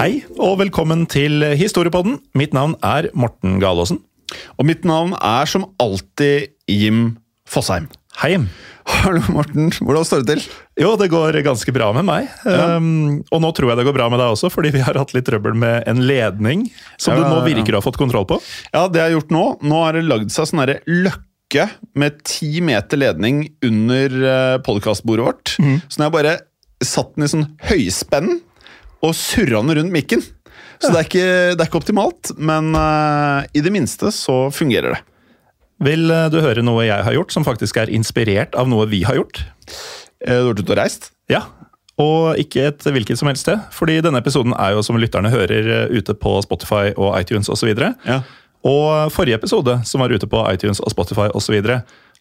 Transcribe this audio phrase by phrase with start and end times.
[0.00, 2.14] Hei, og velkommen til Historiepodden.
[2.32, 3.98] Mitt navn er Morten Galaasen.
[4.56, 7.84] Og mitt navn er som alltid Jim Fosheim.
[8.22, 8.30] Hei.
[8.32, 8.46] Jim.
[8.88, 9.68] Hallo, Morten.
[9.76, 10.56] Hvordan står det til?
[10.80, 12.32] Jo, det går ganske bra med meg.
[12.48, 15.12] Um, og nå tror jeg det går bra med deg også, fordi vi har hatt
[15.12, 16.64] litt trøbbel med en ledning
[16.96, 17.46] som Ja, du nå ja, ja.
[17.52, 18.40] virker å ha fått kontroll på.
[18.72, 21.68] Ja, det jeg har gjort nå Nå har det lagd seg sånn løkke
[22.00, 25.58] med ti meter ledning under uh, podkastbordet vårt.
[25.60, 26.38] Så nå har jeg bare
[26.88, 28.38] satt den i sånn høyspenn
[29.04, 30.22] og surrende rundt mikken.
[30.80, 34.94] Så det, er ikke, det er ikke optimalt, men uh, i det minste så fungerer
[34.96, 35.00] det.
[35.84, 39.02] Vil uh, du høre noe jeg har gjort, som faktisk er inspirert av noe vi
[39.08, 39.42] har gjort?
[40.24, 41.10] Eh, Du har vært ute og reist?
[41.32, 41.44] Ja,
[42.00, 43.60] og ikke et hvilket som helst sted.
[43.76, 47.74] Fordi denne episoden er jo, som lytterne hører, ute på Spotify og iTunes osv.
[48.08, 48.22] Ja.
[48.64, 51.60] Og forrige episode, som var ute på iTunes og Spotify osv.,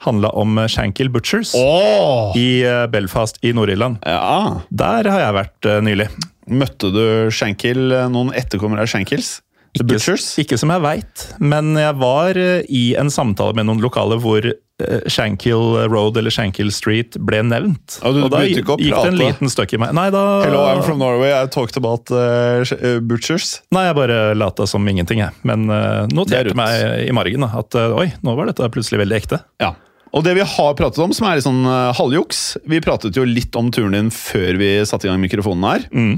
[0.05, 2.35] handla om uh, Shankill Butchers oh!
[2.39, 3.99] i uh, Belfast i Nord-Irland.
[4.07, 4.61] Ja.
[4.69, 6.09] Der har jeg vært uh, nylig.
[6.49, 9.39] Møtte du Shankill, eh, noen etterkommere av Shankills?
[9.77, 10.31] Ikke- Butchers?
[10.41, 14.41] Ikke som jeg veit, men jeg var eh, i en samtale med noen lokale hvor
[14.49, 17.99] eh, Shankill Road eller Shankill Street ble nevnt.
[18.01, 19.93] Og, du og da gikk det en liten støkk i meg.
[19.93, 21.35] Nei, da Hello, I'm from Norway.
[21.37, 22.65] I talked about uh,
[23.05, 23.59] butchers.
[23.75, 25.37] Nei, jeg bare lata som ingenting, jeg.
[25.45, 29.03] Men uh, er noterte meg i margen da, at uh, oi, nå var dette plutselig
[29.03, 29.43] veldig ekte.
[29.61, 29.75] Ja.
[30.15, 33.27] Og det vi har pratet om, som er litt sånn uh, halvjuks Vi pratet jo
[33.27, 35.85] litt om turen din før vi satte i gang mikrofonen her.
[35.93, 36.15] Mm.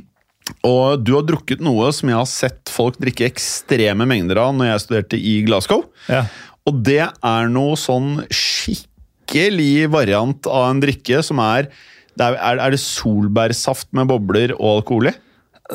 [0.68, 4.72] Og du har drukket noe som jeg har sett folk drikke ekstreme mengder av når
[4.72, 5.86] jeg studerte i Glasgow.
[6.12, 6.26] Ja.
[6.68, 11.70] Og det er noe sånn skikkelig variant av en drikke som er
[12.20, 15.16] det er, er, er det solbærsaft med bobler og alkohol i?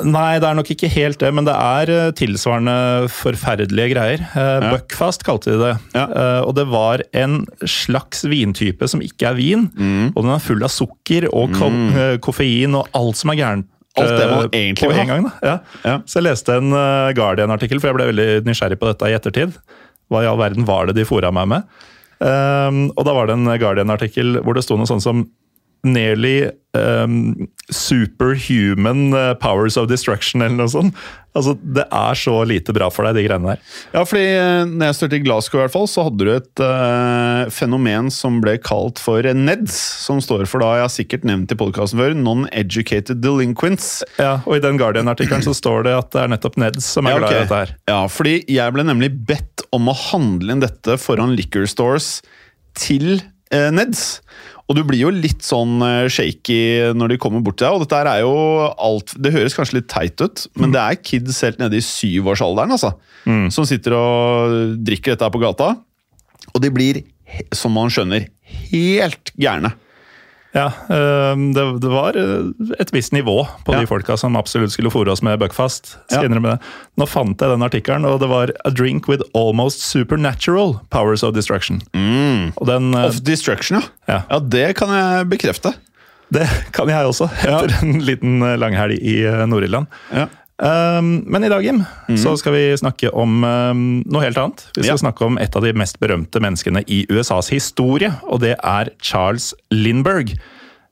[0.04, 4.24] Nei, det er nok ikke helt det, men det er eh, tilsvarende forferdelige greier.
[4.34, 4.72] Ja.
[4.74, 5.70] Buckfast kalte de det.
[5.96, 6.04] Ja.
[6.04, 9.64] Eh, og det var en slags vintype som ikke er vin.
[9.72, 10.10] Mm.
[10.12, 13.72] Og den er full av sukker og ko eh, koffein og alt som er gærent.
[13.96, 15.06] Alt det man eh, egentlig vil ha.
[15.06, 15.26] en gang.
[15.30, 15.34] Da.
[15.40, 15.56] Ja.
[15.88, 15.96] Ja.
[16.04, 19.56] Så jeg leste en eh, Guardian-artikkel, for jeg ble veldig nysgjerrig på dette i ettertid.
[20.12, 21.76] Hva i all verden var det de fora meg med?
[22.16, 25.26] Um, og da var det en Guardian-artikkel hvor det sto noe sånt som
[25.86, 31.06] Nearly um, superhuman uh, powers of destruction, eller noe sånt.
[31.36, 33.64] Altså, Det er så lite bra for deg, de greiene der.
[33.92, 36.62] Ja, fordi eh, når jeg størte i Glasgow, i hvert fall, så hadde du et
[36.64, 39.76] uh, fenomen som ble kalt for NEDS.
[40.06, 43.90] Som står for, da, jeg har sikkert nevnt i podkasten før, Non-Educated Delinquents.
[44.16, 47.18] Ja, Og i den Guardian-artikkelen så står det at det er nettopp Neds som er
[47.18, 47.76] Ja, glad i dette her.
[47.92, 52.22] Ja, fordi jeg ble nemlig bedt om å handle inn dette foran liquor stores
[52.80, 53.18] til
[53.52, 54.22] uh, Neds.
[54.66, 56.58] Og du blir jo litt sånn eh, shaky
[56.98, 57.76] når de kommer bort til deg.
[57.76, 58.34] Og dette er jo
[58.74, 62.74] alt Det høres kanskje litt teit ut, men det er kids helt nede i syvårsalderen
[62.74, 62.96] altså,
[63.54, 64.56] som sitter og
[64.86, 65.72] drikker dette her på gata.
[66.52, 67.02] Og de blir,
[67.54, 68.26] som man skjønner,
[68.72, 69.72] helt gærne.
[70.56, 72.46] Ja, øhm, det, det var øh,
[72.80, 73.82] et visst nivå på Ja.
[73.82, 75.98] de folka som absolutt skulle fòre oss med Buckfast.
[76.10, 76.22] Ja.
[76.96, 81.34] Nå fant jeg den artikkelen, og det var A drink with almost supernatural powers of
[81.36, 81.82] destruction.
[82.56, 84.22] Og den, øh, Of Destruction, ja.
[84.30, 84.38] Ja.
[84.40, 85.74] Det kan jeg bekrefte.
[86.32, 89.86] det kan jeg også, etter en liten øh, langhelg i Nord-Irland.
[90.14, 90.26] Ja.
[90.56, 91.82] Um, men i dag, Jim,
[92.16, 94.62] så skal vi snakke om um, noe helt annet.
[94.76, 95.02] Vi skal Ja.
[95.02, 99.50] snakke om et av de mest berømte menneskene i USAs historie, og det er Charles
[99.70, 100.32] Lindberg.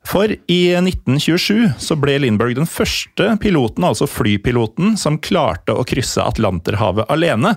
[0.05, 6.21] For i 1927 så ble Lindberg den første piloten, altså flypiloten, som klarte å krysse
[6.21, 7.55] Atlanterhavet alene.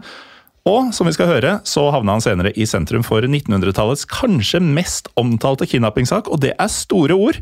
[0.68, 5.12] Og som vi skal høre, så havna han senere i sentrum for 1900-tallets kanskje mest
[5.19, 7.39] omtalte kidnappingssak, og det er store ord.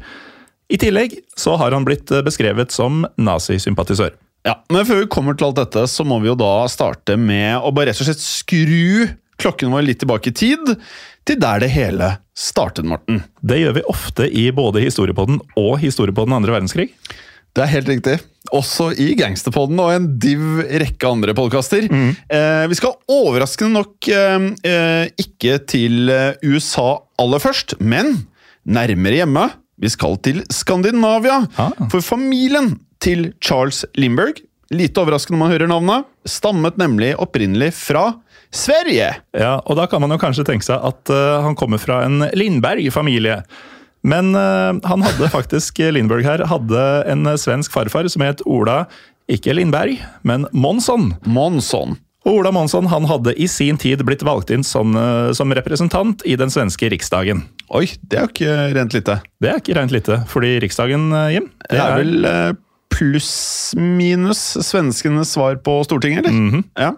[0.73, 4.13] I tillegg så har han blitt beskrevet som nazisympatisør.
[4.45, 7.57] Ja, Men før vi kommer til alt dette, så må vi jo da starte med
[7.57, 9.07] å bare rett og slett skru
[9.41, 10.75] klokken vår litt tilbake i tid,
[11.25, 13.23] til der det hele startet, Morten.
[13.41, 16.91] Det gjør vi ofte i både Historiepodden og Historiepodden andre verdenskrig.
[17.55, 18.15] Det er helt riktig.
[18.53, 20.43] Også i Gangsterpodden og en div
[20.83, 21.87] rekke andre podkaster.
[21.87, 22.09] Mm.
[22.27, 28.27] Eh, vi skal overraskende nok eh, eh ikke til eh, USA aller først, men
[28.67, 29.47] nærmere hjemme.
[29.81, 31.41] Vi skal til Skandinavia.
[31.59, 31.73] Ah.
[31.91, 34.39] For familien til Charles Lindberg,
[34.73, 38.07] lite overraskende når man hører navnet, stammet nemlig opprinnelig fra
[38.55, 39.09] Sverige!
[39.35, 42.23] Ja, og da kan man jo kanskje tenke seg at uh, han kommer fra en
[42.37, 43.41] Lindberg-familie.
[44.05, 48.85] Men uh, han hadde faktisk, Lindberg her, hadde en svensk farfar som het Ola,
[49.31, 51.11] ikke Lindberg, men Monsson.
[51.25, 51.97] Monsson.
[52.25, 56.25] Og Ola Monsson han hadde i sin tid blitt valgt inn som, uh, som representant
[56.25, 57.45] i den svenske riksdagen.
[57.69, 59.19] Oi, det er jo ikke rent lite.
[59.41, 62.55] Det er ikke rent lite, fordi riksdagen, Jim Det er, vel
[62.95, 66.31] pluss-minus svenskenes svar på Stortinget, eller?
[66.31, 66.63] Mm -hmm.
[66.75, 66.93] ja.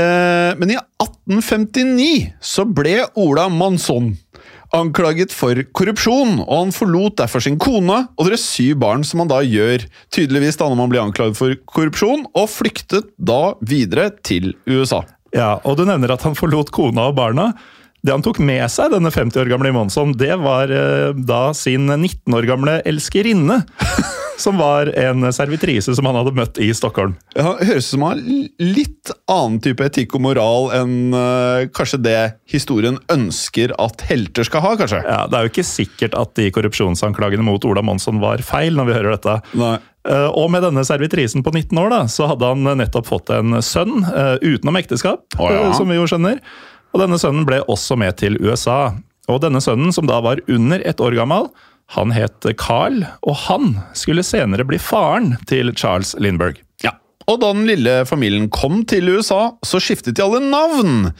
[0.00, 4.16] eh, men i 1859 så ble Ola Mansson
[4.76, 9.30] anklaget for korrupsjon, og han forlot derfor sin kone og deres syv barn, som han
[9.30, 14.52] da gjør tydeligvis da når man blir anklaget for korrupsjon, og flyktet da videre til
[14.68, 15.02] USA.
[15.36, 17.50] Ja, og du nevner at han forlot kona og barna.
[18.02, 21.90] Det han tok med seg, denne 50 år gamle Monsson, det var eh, da sin
[21.90, 23.62] 19 år gamle elskerinne.
[24.38, 27.16] som var en servitrise som han hadde møtt i Stockholm.
[27.34, 32.00] Ja, Høres ut som han har litt annen type etikk og moral enn uh, kanskje
[32.04, 35.02] det historien ønsker at helter skal ha, kanskje?
[35.02, 38.90] Ja, Det er jo ikke sikkert at de korrupsjonsanklagene mot Ola Monsson var feil, når
[38.90, 39.38] vi hører dette.
[39.58, 39.76] Nei.
[40.08, 43.58] Uh, og med denne servitrisen på 19 år da, så hadde han nettopp fått en
[43.64, 45.70] sønn utenom ekteskap, oh, ja.
[45.76, 46.38] som vi jo skjønner.
[46.92, 48.94] Og denne sønnen ble også med til USA.
[49.28, 51.50] Og denne sønnen, som da var under ett år gammel,
[51.96, 56.60] han het Carl, og han skulle senere bli faren til Charles Lindberg.
[56.84, 56.94] Ja,
[57.28, 61.10] og da den lille familien kom til USA, så skiftet de alle navn.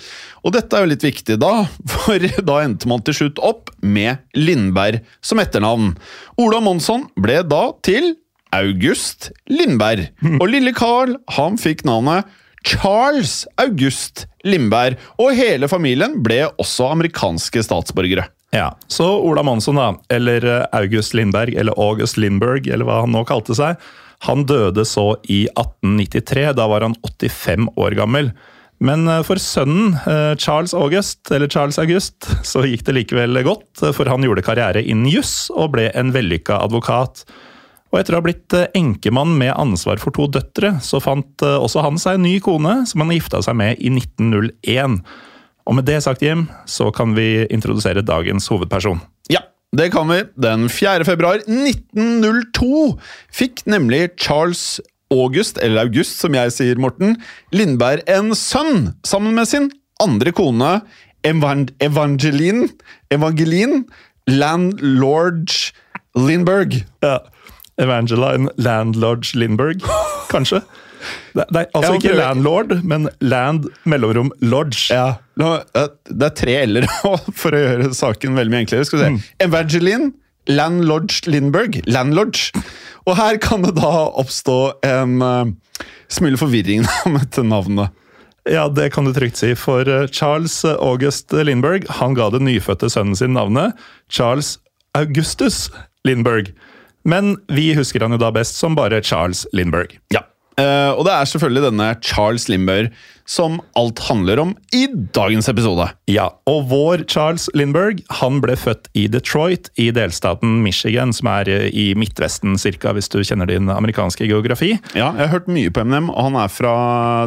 [0.45, 4.21] Og dette er jo litt viktig, da, for da endte man til slutt opp med
[4.37, 5.95] Lindberg som etternavn.
[6.41, 8.15] Ola Monsson ble da til
[8.57, 10.09] August Lindberg.
[10.41, 12.29] Og lille Carl, han fikk navnet
[12.67, 18.29] Charles August Lindberg, og hele familien ble også amerikanske statsborgere.
[18.55, 23.13] Ja, Så Ola Monsson, da, eller eh, August Lindberg, eller August Lindberg, eller hva han
[23.13, 23.77] nå kalte seg,
[24.25, 26.49] han døde så i 1893.
[26.57, 28.33] Da var han 85 år gammel.
[28.81, 33.85] Men eh, for sønnen, eh, Charles August, eller Charles August, så gikk det likevel godt,
[33.85, 37.27] for han gjorde karriere innen juss og ble en vellykka advokat.
[37.89, 41.97] Og etter å ha blitt enkemann med ansvar for to døtre, så fant også han
[42.01, 44.99] seg en ny kone, som han gifta seg med i 1901.
[45.69, 49.01] Og med det sagt, Jim, så kan vi introdusere dagens hovedperson.
[49.33, 49.43] Ja,
[49.77, 50.23] det kan vi.
[50.41, 51.05] Den 4.
[51.09, 52.99] februar 1902
[53.33, 54.81] fikk nemlig Charles
[55.13, 57.17] August, eller August som jeg sier, Morten,
[57.53, 59.71] Lindberg en sønn sammen med sin
[60.05, 60.79] andre kone
[61.27, 62.69] Evang Evangeline
[63.13, 63.83] Evangeline
[64.29, 65.49] Landlord
[66.17, 66.83] Lindberg.
[67.05, 67.19] Ja.
[67.79, 69.85] Evangeline Landlodge Lindberg,
[70.33, 70.63] kanskje?
[71.35, 74.89] Det, det er altså ikke landlord, men land mellomrom lodge.
[74.91, 76.89] Ja, Det er tre l-er
[77.41, 78.89] for å gjøre saken veldig mye enklere.
[78.89, 79.13] Skal vi se.
[79.15, 79.21] Mm.
[79.47, 80.11] Evangeline
[80.49, 81.81] Landlodge Lindberg.
[81.87, 82.51] Landlodge.
[83.07, 87.95] Og her kan det da oppstå en uh, smule forvirring om dette navnet.
[88.49, 92.89] Ja, det kan du trygt si, for eh, Charles August Lindberg han ga den nyfødte
[92.89, 93.77] sønnen sin navnet
[94.09, 94.55] Charles
[94.97, 95.67] Augustus
[96.09, 96.55] Lindberg.
[97.09, 99.97] Men vi husker han jo da best som bare Charles Lindberg.
[100.15, 100.27] Ja,
[100.59, 102.89] Uh, og det er selvfølgelig denne Charles Lindberg
[103.31, 105.87] som alt handler om i dagens episode.
[106.11, 111.51] Ja, og vår Charles Lindberg han ble født i Detroit i delstaten Michigan, som er
[111.53, 114.73] eh, i Midtvesten cirka, hvis du kjenner din amerikanske geografi.
[114.97, 116.75] Ja, jeg har hørt mye på Eminem, og han er fra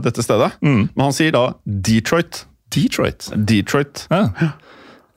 [0.04, 0.52] dette stedet.
[0.60, 0.90] Mm.
[0.90, 2.44] Men han sier da Detroit.
[2.72, 3.32] Detroit?
[3.36, 4.08] Detroit.
[4.12, 4.26] Ja.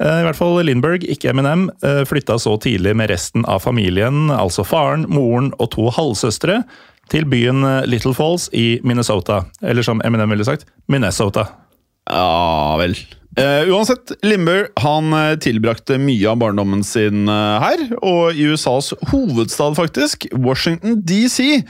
[0.02, 1.68] Eh, I hvert fall Lindberg, ikke Eminem,
[2.08, 6.62] flytta så tidlig med resten av familien, altså faren, moren og to halvsøstre,
[7.12, 9.44] til byen eh, Little Falls i Minnesota.
[9.62, 11.48] Eller som Eminem ville sagt, Minnesota.
[12.10, 12.96] Ja vel.
[13.34, 15.10] Uh, uansett, Limber han
[15.42, 21.64] tilbrakte mye av barndommen sin her, og i USAs hovedstad, faktisk, Washington DC.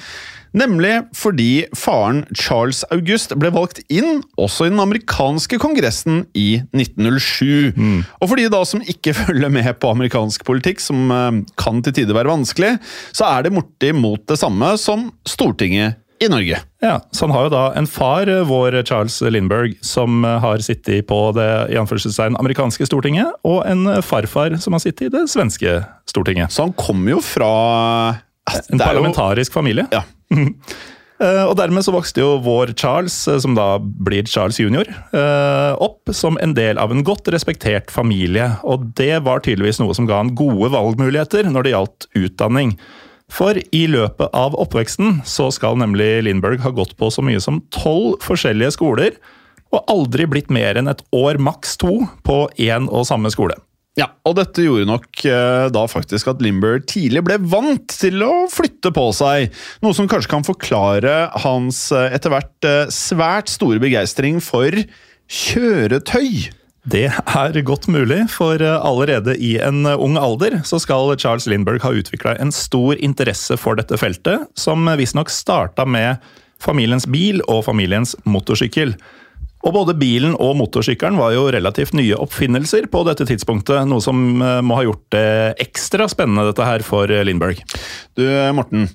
[0.55, 7.75] Nemlig fordi faren Charles August ble valgt inn også i den amerikanske kongressen i 1907.
[8.21, 11.97] Og for de da som ikke følger med på amerikansk politikk, som eh, kan til
[11.99, 12.77] tider være vanskelig,
[13.15, 16.61] så er det bortimot det samme som Stortinget i Norge.
[16.85, 20.63] Ja, Så han har jo da en far, eh, vår Charles Lindberg, som eh, har
[20.63, 25.27] sittet på det i anførselstegn amerikanske Stortinget, og en farfar som har sittet i det
[25.35, 26.55] svenske Stortinget.
[26.55, 27.51] Så han kommer jo fra
[28.71, 29.89] En parlamentarisk familie.
[29.91, 30.05] Ja.
[31.23, 35.73] Eh, Og dermed så vokste jo vår Charles, eh, som da blir Charles jr., eh,
[35.79, 38.57] opp som en del av en godt respektert familie.
[38.65, 42.75] Og det var tydeligvis noe som ga han gode valgmuligheter når det gjaldt utdanning.
[43.31, 47.63] For i løpet av oppveksten så skal nemlig Lindberg ha gått på så mye som
[47.73, 49.17] tolv forskjellige skoler,
[49.73, 53.57] og aldri blitt mer enn et år, maks to, på én og samme skole.
[53.95, 58.33] Ja, og dette gjorde nok eh, da faktisk at Limber tidlig ble vant til å
[58.51, 59.55] flytte på seg.
[59.87, 64.75] Noe som kanskje kan forklare hans eh, etter hvert eh, svært store begeistring for
[65.31, 66.51] kjøretøy.
[66.91, 71.95] Det er godt mulig, for allerede i en ung alder så skal Charles Lindberg ha
[71.97, 76.19] utvikla en stor interesse for dette feltet, som visstnok starta med
[76.61, 78.99] familiens bil og familiens motorsykkel.
[79.65, 84.21] Og både bilen og motorsykkelen var jo relativt nye oppfinnelser på dette tidspunktet, noe som
[84.45, 85.27] eh, må ha gjort det
[85.65, 87.63] ekstra spennende dette her for eh, Lindberg.
[88.17, 88.25] Du,
[88.57, 88.91] Morten.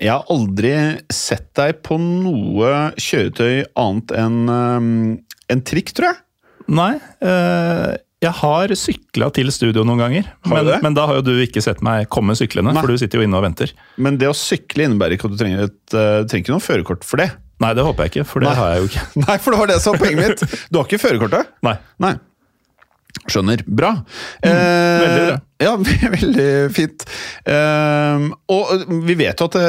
[0.00, 0.72] Jeg har aldri
[1.12, 4.88] sett deg på noe kjøretøy annet enn eh,
[5.52, 6.20] en trikk, tror jeg.
[6.72, 11.34] Nei, Øh, jeg har sykla til studio noen ganger, men, men da har jo du
[11.42, 12.80] ikke sett meg komme syklende, Nei.
[12.80, 13.74] for du sitter jo inne og venter.
[14.00, 17.04] Men det å sykle innebærer ikke at du trenger, et, eh, trenger ikke noe førerkort
[17.04, 17.28] for det.
[17.62, 18.58] Nei, det håper jeg ikke, for det Nei.
[18.58, 19.06] har jeg jo ikke.
[19.28, 20.62] Nei, for det var det som var poenget mitt.
[20.70, 21.52] Du har ikke førerkortet?
[21.66, 21.76] Nei.
[22.02, 22.14] Nei.
[23.30, 23.60] Skjønner.
[23.64, 23.92] Bra.
[24.42, 25.36] veldig bra.
[25.62, 25.76] Ja,
[26.18, 27.04] veldig fint.
[27.48, 29.68] Eh, og vi vet jo at det,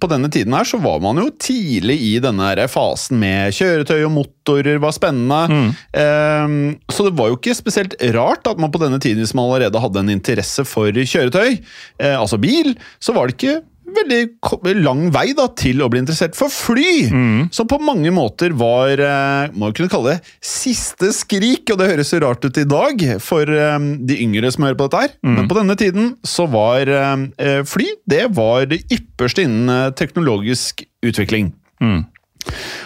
[0.00, 4.00] på denne tiden her så var man jo tidlig i denne her fasen med kjøretøy
[4.08, 5.70] og motorer var spennende.
[5.92, 6.56] Eh,
[6.90, 9.84] så det var jo ikke spesielt rart at man på denne tiden, hvis man allerede
[9.84, 11.60] hadde en interesse for kjøretøy,
[12.00, 16.36] eh, altså bil, så var det ikke veldig lang vei da, til å bli interessert
[16.38, 17.06] for fly,
[17.54, 22.12] som på mange måter var eh, må kunne kalle det siste skrik, og det høres
[22.12, 25.48] jo rart ut i dag for um, de yngre som hører på dette her, men
[25.50, 27.28] på denne tiden så var um,
[27.68, 31.52] fly det var det ypperste innen teknologisk utvikling.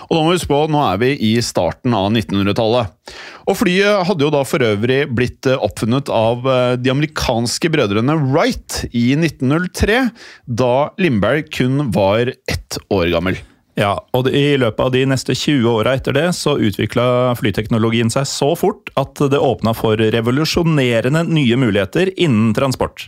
[0.08, 3.14] Og da må vi huske på, nå er vi i starten av 1900-tallet.
[3.50, 8.16] Og flyet hadde jo da for øvrig blitt eh, oppfunnet av eh, de amerikanske brødrene
[8.30, 10.02] Wright i 1903,
[10.46, 13.40] da Lindberg kun var ett år gammel.
[13.78, 18.26] Ja, og i løpet av de neste 20 åra etter det, så utvikla flyteknologien seg
[18.28, 23.06] så fort at det åpna for revolusjonerende nye muligheter innen transport.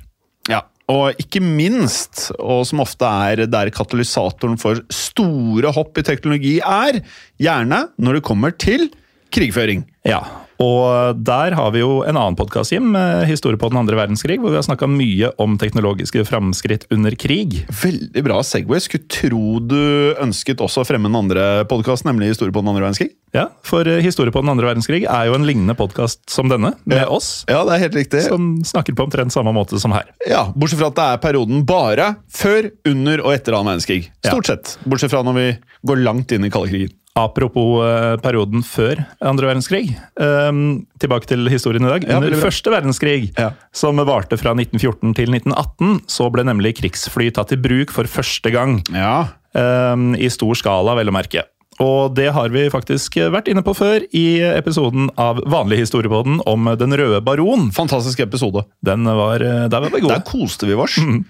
[0.92, 7.00] Og ikke minst, og som ofte er der katalysatoren for store hopp i teknologi er,
[7.40, 8.90] gjerne når det kommer til
[9.32, 9.86] krigføring.
[10.04, 10.20] Ja,
[10.60, 12.92] og der har vi jo en annen podkast, Jim,
[13.26, 17.62] historie på den andre verdenskrig, hvor vi har snakka mye om teknologiske framskritt under krig.
[17.82, 18.80] Veldig bra Segway.
[18.84, 22.84] Skulle tro du ønsket også å fremme den andre podkasten, nemlig Historie på den andre
[22.86, 23.10] verdenskrig.
[23.32, 26.74] Ja, for eh, historie på den andre verdenskrig er jo en lignende podkast som denne,
[26.84, 27.06] med Ja.
[27.08, 28.22] oss, Ja, det er helt riktig.
[28.28, 30.04] som snakker på omtrent samme måte som her.
[30.28, 34.10] Ja, Bortsett fra at det er perioden bare før, under og etter annen verdenskrig.
[34.24, 34.76] Stort sett.
[34.84, 35.46] Bortsett fra når vi
[35.88, 36.92] går langt inn i kalde krigen.
[37.18, 39.90] Apropos eh, perioden før andre verdenskrig.
[40.16, 42.06] ehm, tilbake til historien i dag.
[42.16, 43.50] Under første verdenskrig, Ja.
[43.72, 48.50] som varte fra 1914 til 1918, så ble nemlig krigsfly tatt i bruk for første
[48.50, 48.80] gang.
[48.90, 49.28] Ja.
[49.54, 51.44] ehm, I stor skala, vel å merke.
[51.80, 56.64] Og det har vi faktisk vært inne på før i episoden av Vanlig historiepodden om
[56.78, 57.70] Den røde baron.
[57.72, 58.64] Fantastisk episode.
[58.84, 60.96] Den var, eh, der var vi Der koste vi oss.
[60.98, 61.20] Eh,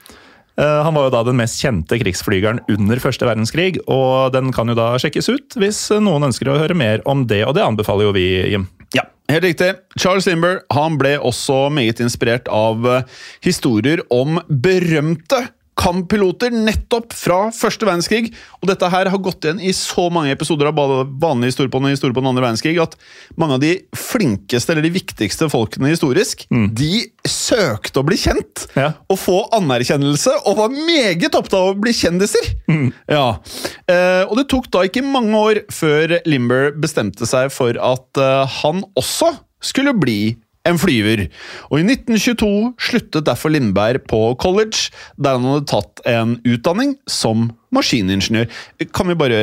[0.60, 4.76] Han var jo da den mest kjente krigsflygeren under første verdenskrig, og den kan jo
[4.76, 8.12] da sjekkes ut hvis noen ønsker å høre mer om det, og det anbefaler jo
[8.16, 8.66] vi, Jim.
[8.92, 9.70] Ja, helt riktig.
[9.96, 13.08] Charles Limber han ble også meget inspirert av eh,
[13.44, 15.46] historier om berømte
[15.78, 18.30] kamppiloter nettopp fra første verdenskrig.
[18.60, 21.80] Og dette her har gått igjen i så mange episoder av både vanlig historie på
[21.82, 22.96] den historie på den andre verdenskrig at
[23.40, 26.90] mange av de flinkeste eller de viktigste folkene historisk, de
[27.28, 28.92] søkte å bli kjent Ja.
[29.08, 32.52] og få anerkjennelse, og var meget opptatt av å bli kjendiser.
[33.08, 33.38] Ja.
[33.88, 38.46] Eh, og det tok da ikke mange år før Limber bestemte seg for at eh,
[38.62, 40.36] han også skulle bli
[40.68, 41.24] en flyver.
[41.72, 47.48] Og i 1922 sluttet derfor Lindberg på college, der han hadde tatt en utdanning som
[47.74, 48.46] maskiningeniør.
[48.94, 49.40] Kan vi bare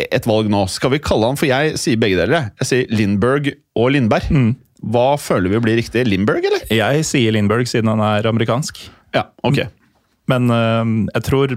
[0.00, 0.62] et valg nå?
[0.72, 2.48] Skal vi kalle han, for jeg sier begge deler.
[2.62, 4.30] Jeg sier Lindberg og Lindberg.
[4.82, 6.06] Hva føler vi blir riktig?
[6.08, 6.64] Lindberg, eller?
[6.72, 8.80] Jeg sier Lindberg siden han er amerikansk,
[9.14, 9.60] Ja, ok.
[10.32, 11.52] men eh, jeg tror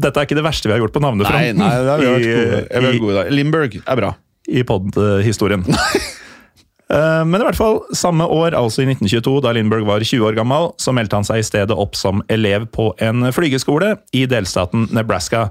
[0.00, 2.06] Dette er ikke det verste vi har gjort på Nei, navnefronten nei, det har vi
[2.80, 3.12] vært i, gode.
[3.12, 3.30] I, der.
[3.36, 4.10] Limburg er bra.
[4.48, 5.62] i pod-historien.
[6.92, 10.36] Eh, Men i hvert fall, samme år, altså i 1922, da Lindberg var 20 år
[10.36, 14.88] gammel, så meldte han seg i stedet opp som elev på en flygeskole i delstaten
[14.92, 15.48] Nebraska.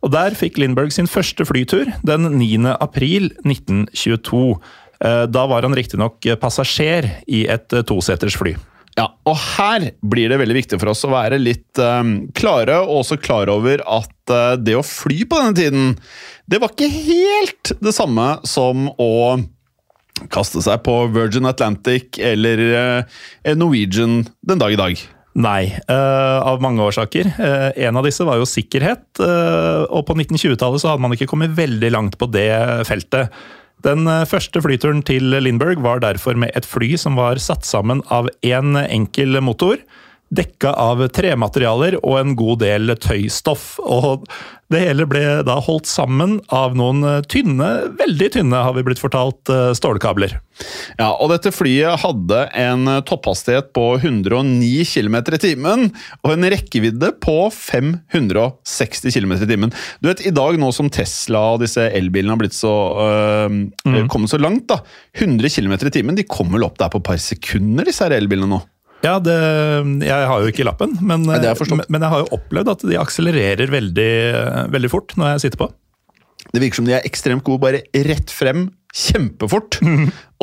[0.00, 2.72] Og Der fikk Lindberg sin første flytur den 9.
[2.80, 4.56] april 1922.
[5.04, 8.56] Eh, Da var han riktignok passasjer i et eh, toseters fly.
[8.98, 13.04] Ja, og her blir det veldig viktig for oss å være litt um, klare, og
[13.04, 15.92] også klar over at uh, det å fly på denne tiden,
[16.50, 19.38] det var ikke helt det samme som å
[20.32, 25.00] kaste seg på Virgin Atlantic eller eh, Norwegian den dag i dag.
[25.40, 27.28] Nei, uh, av mange årsaker.
[27.38, 31.28] Uh, en av disse var jo sikkerhet, Uh, og på 1920-tallet så hadde man ikke
[31.30, 32.50] kommet veldig langt på det
[32.88, 33.34] feltet.
[33.84, 38.28] Den første flyturen til Lindberg var derfor med et fly som var satt sammen av
[38.44, 39.80] én en enkel motor,
[40.30, 43.74] dekka av trematerialer og en god del tøystoff.
[43.82, 44.26] Og
[44.70, 49.50] det hele ble da holdt sammen av noen tynne, veldig tynne, har vi blitt fortalt,
[49.50, 50.36] eh, stålkabler.
[51.00, 55.86] Ja, og dette flyet hadde en topphastighet på 109 km i timen
[56.20, 59.74] og en rekkevidde på 560 km i timen.
[60.00, 64.30] Du vet, I dag, nå som Tesla og disse elbilene har blitt så, øh, kommet
[64.30, 64.82] så langt, da,
[65.18, 68.14] 100 km i timen de kommer vel opp der på et par sekunder, disse her
[68.14, 68.60] elbilene nå.
[69.00, 69.36] Ja, det,
[70.04, 73.72] jeg har jo ikke lappen, men, jeg men jeg har jo opplevd at de akselererer
[73.72, 74.10] veldig,
[74.74, 75.70] veldig fort når jeg sitter på.
[76.50, 79.78] Det virker som de er ekstremt gode bare rett frem, kjempefort.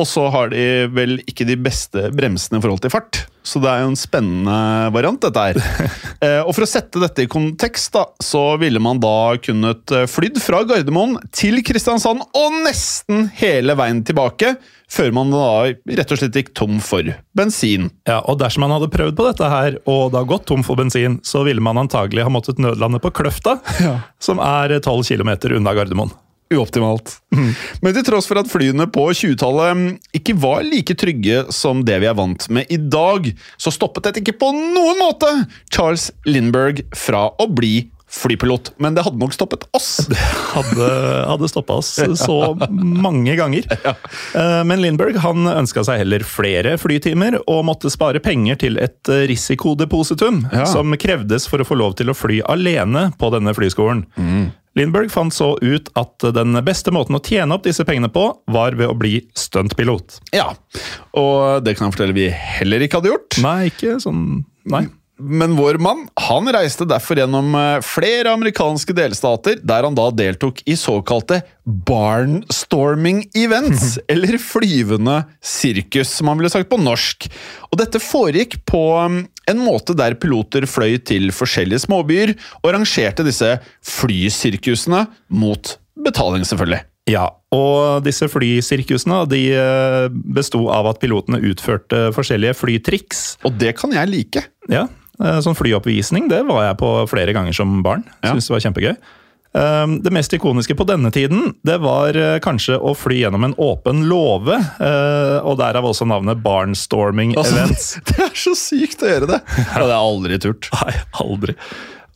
[0.00, 3.26] Og så har de vel ikke de beste bremsene i forhold til fart.
[3.46, 4.56] Så det er jo en spennende
[4.94, 5.62] variant, dette her.
[6.18, 10.08] Eh, og for å sette dette i kontekst, da, så ville man da kunnet eh,
[10.10, 14.56] flydd fra Gardermoen til Kristiansand og nesten hele veien tilbake,
[14.90, 17.06] før man da rett og slett gikk tom for
[17.38, 17.86] bensin.
[18.10, 21.20] Ja, og Dersom man hadde prøvd på dette her, og har gått tom for bensin,
[21.22, 23.60] så ville man antagelig ha måttet nødlande på Kløfta,
[24.18, 26.10] som er 12 km unna Gardermoen.
[26.54, 27.18] Uoptimalt.
[27.84, 31.98] Men til tross for at flyene på 20-tallet mm, ikke var like trygge som det
[32.00, 33.28] vi er vant med i dag,
[33.60, 35.28] så stoppet dette ikke på noen måte
[35.68, 38.72] Charles Lindberg fra å bli flypilot.
[38.80, 40.06] Men det hadde nok stoppet oss.
[40.54, 40.86] Hadde,
[41.28, 42.38] hadde stoppa oss så
[42.72, 43.68] mange ganger.
[44.38, 49.08] Eh, Men Lindberg han ønska seg heller flere flytimer, og måtte spare penger til et
[49.30, 50.64] risikodepositum, Ja.
[50.68, 54.04] som krevdes for å få lov til å fly alene på denne flyskolen.
[54.78, 58.76] Lindberg fant så ut at den beste måten å tjene opp disse pengene på, var
[58.78, 60.20] ved å bli stuntpilot.
[60.36, 60.52] Ja,
[61.18, 63.40] og det kan jeg fortelle vi heller ikke hadde gjort.
[63.42, 64.84] Nei, ikke sånn Nei.
[65.18, 70.60] Men vår mann han reiste derfor gjennom eh, flere amerikanske delstater, der han da deltok
[70.70, 77.26] i såkalte barnstorming events, eller flyvende sirkus, som han ville sagt på norsk.
[77.72, 83.26] Og dette foregikk på um, en måte der piloter fløy til forskjellige småbyer og rangerte
[83.26, 86.84] disse flysirkusene mot betaling, selvfølgelig.
[87.08, 93.22] Ja, og disse flysirkusene de eh, besto av at pilotene utførte forskjellige flytriks.
[93.48, 94.44] Og det kan jeg like.
[94.68, 94.86] Ja,
[95.18, 98.04] sånn flyoppvisning det var jeg på flere ganger som barn.
[98.22, 98.94] Synes det var kjempegøy.
[99.58, 103.54] Eh, Det mest ikoniske på denne tiden det var eh, kanskje å fly gjennom en
[103.56, 107.94] åpen låve, eh, og derav også navnet Barnstorming Altså, Events.
[108.10, 109.40] det er så sykt å gjøre det!
[109.56, 110.68] Det hadde jeg aldri turt.
[110.82, 110.92] Nei,
[111.24, 111.56] aldri.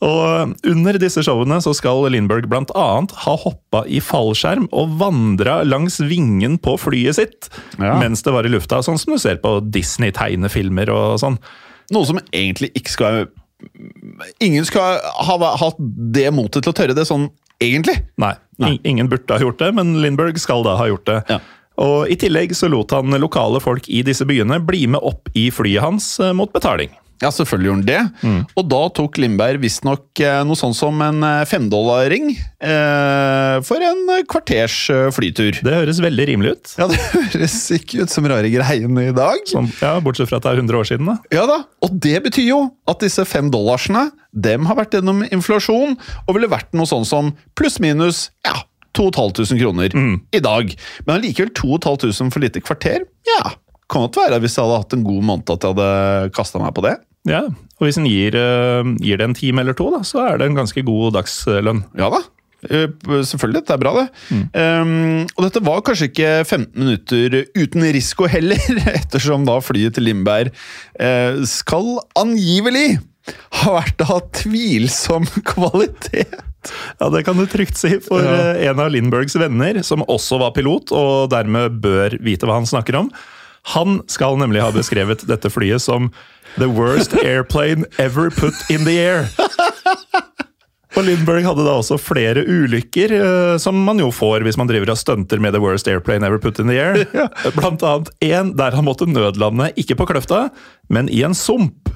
[0.03, 6.01] Og under disse showene så skal Lindberg annet ha hoppa i fallskjerm og vandra langs
[6.03, 7.95] vingen på flyet sitt Ja.
[8.01, 11.39] mens det var i lufta, sånn som du ser på Disney-tegnefilmer og sånn.
[11.93, 13.23] Noe som egentlig ikke skal
[14.43, 17.29] Ingen skal ha hatt det motet til å tørre det sånn,
[17.63, 17.95] egentlig.
[18.19, 18.73] Nei, Nei.
[18.73, 21.21] in- ingen burde ha gjort det, men Lindberg skal da ha gjort det.
[21.31, 21.39] Ja.
[21.79, 25.47] Og I tillegg så lot han lokale folk i disse byene bli med opp i
[25.55, 26.91] flyet hans eh, mot betaling.
[27.23, 28.27] Ja, selvfølgelig gjorde han det.
[28.27, 28.41] Mm.
[28.59, 34.25] Og da tok Lindberg visstnok eh, noe sånn som en femdollaring eh, for en eh,
[34.31, 35.61] kvarters eh, flytur.
[35.65, 36.73] Det høres veldig rimelig ut.
[36.81, 39.45] Ja, det høres ikke ut som rare greiene i dag.
[39.51, 41.19] Som, ja, Bortsett fra at det er 100 år siden, da.
[41.35, 45.97] Ja da, Og det betyr jo at disse fem dollarsene dem har vært gjennom inflasjon
[45.99, 48.63] og ville vært noe sånn som pluss-minus ja,
[48.97, 49.97] 2500 kroner
[50.33, 50.73] i dag.
[51.07, 53.05] Men allikevel 2500 for lite kvarter?
[53.29, 53.53] Ja,
[53.93, 56.75] kan godt være hvis jeg hadde hatt en god måned at jeg hadde kasta meg
[56.77, 56.97] på det.
[57.29, 57.45] Ja,
[57.79, 60.49] Og hvis en gir, eh, gir det en time eller to, da, så er det
[60.51, 61.85] en ganske god dagslønn.
[61.99, 62.19] Ja da.
[62.71, 62.87] Eh,
[63.27, 64.09] Selvfølgelig, det er bra, det.
[64.55, 68.59] Um, og dette var kanskje ikke 15 minutter uten risiko heller,
[68.99, 70.51] ettersom da flyet til Lindberg
[71.03, 73.01] uh, skal angivelig
[73.63, 76.41] ha vært av tvilsom kvalitet.
[77.01, 78.55] Ja, Det kan du trygt si for Ja.
[78.71, 82.99] en av Lindbergs venner, som også var pilot, og dermed bør vite hva han snakker
[83.03, 83.11] om.
[83.63, 86.11] Han skal nemlig ha beskrevet dette flyet som
[86.59, 89.29] The worst airplane ever put in the air.
[90.93, 94.93] Og Lindberg hadde da også flere ulykker, eh, som man jo får hvis man driver
[94.93, 97.07] og stunter med The Worst Airplane Ever Put in the Air.
[97.57, 100.51] Blant annet en der han måtte nødlande, ikke på Kløfta,
[100.93, 101.89] men i en sump.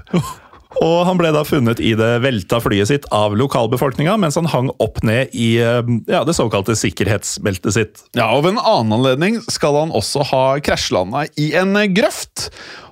[0.84, 4.70] Og han ble da funnet i det velta flyet sitt av lokalbefolkninga, mens han hang
[4.82, 8.04] opp ned i eh, ja, det såkalte sikkerhetsbeltet sitt.
[8.18, 12.50] Ja, og Ved en annen anledning skal han også ha krasjlanda i en grøft.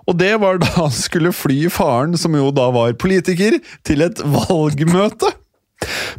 [0.09, 4.21] Og det var da han skulle fly faren, som jo da var politiker, til et
[4.21, 5.33] valgmøte.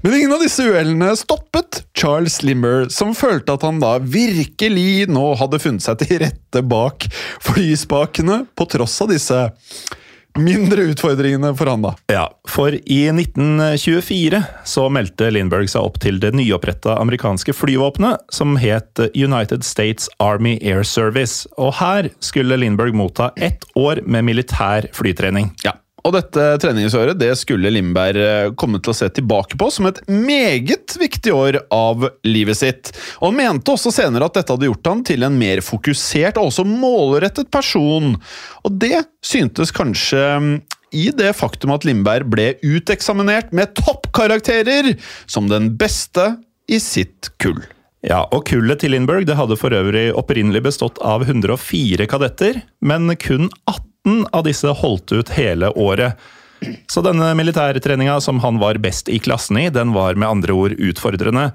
[0.04, 5.32] Men ingen av disse uhellene stoppet Charles Limber, som følte at han da virkelig nå
[5.40, 7.08] hadde funnet seg til rette bak
[7.46, 9.40] flyspakene, på tross av disse
[10.40, 11.94] mindre utfordringene for han, da.
[12.12, 18.58] Ja, for i 1924 så meldte Lindberg seg opp til det nyoppretta amerikanske flyvåpenet, som
[18.62, 21.48] het United States Army Air Service.
[21.58, 25.54] Og her skulle Lindberg motta ett år med militær flytrening.
[25.66, 29.90] Ja, og dette treningsåret det skulle Lindberg eh, komme til å se tilbake på som
[29.90, 32.92] et meget viktig år av livet sitt.
[33.20, 36.52] Og Han mente også senere at dette hadde gjort han til en mer fokusert og
[36.52, 38.14] også målrettet person.
[38.64, 40.52] Og det syntes kanskje mm,
[40.96, 44.94] i det faktum at Lindberg ble uteksaminert med toppkarakterer
[45.26, 46.36] som den beste
[46.70, 47.64] i sitt kull.
[48.06, 53.10] Ja, og Kullet til Lindberg det hadde for øvrig opprinnelig bestått av 104 kadetter, men
[53.18, 56.16] kun 18 18 av disse holdt ut hele året.
[56.88, 60.72] Så denne militærtreninga som han var best i klassen i, den var med andre ord
[60.78, 61.52] utfordrende.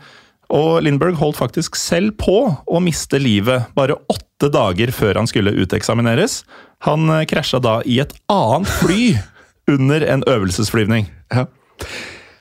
[0.51, 2.37] Og Lindberg holdt faktisk selv på
[2.67, 6.43] å miste livet bare åtte dager før han skulle uteksamineres.
[6.87, 9.05] Han eh, krasja da i et annet fly
[9.75, 11.07] under en øvelsesflyvning.
[11.31, 11.47] Ja.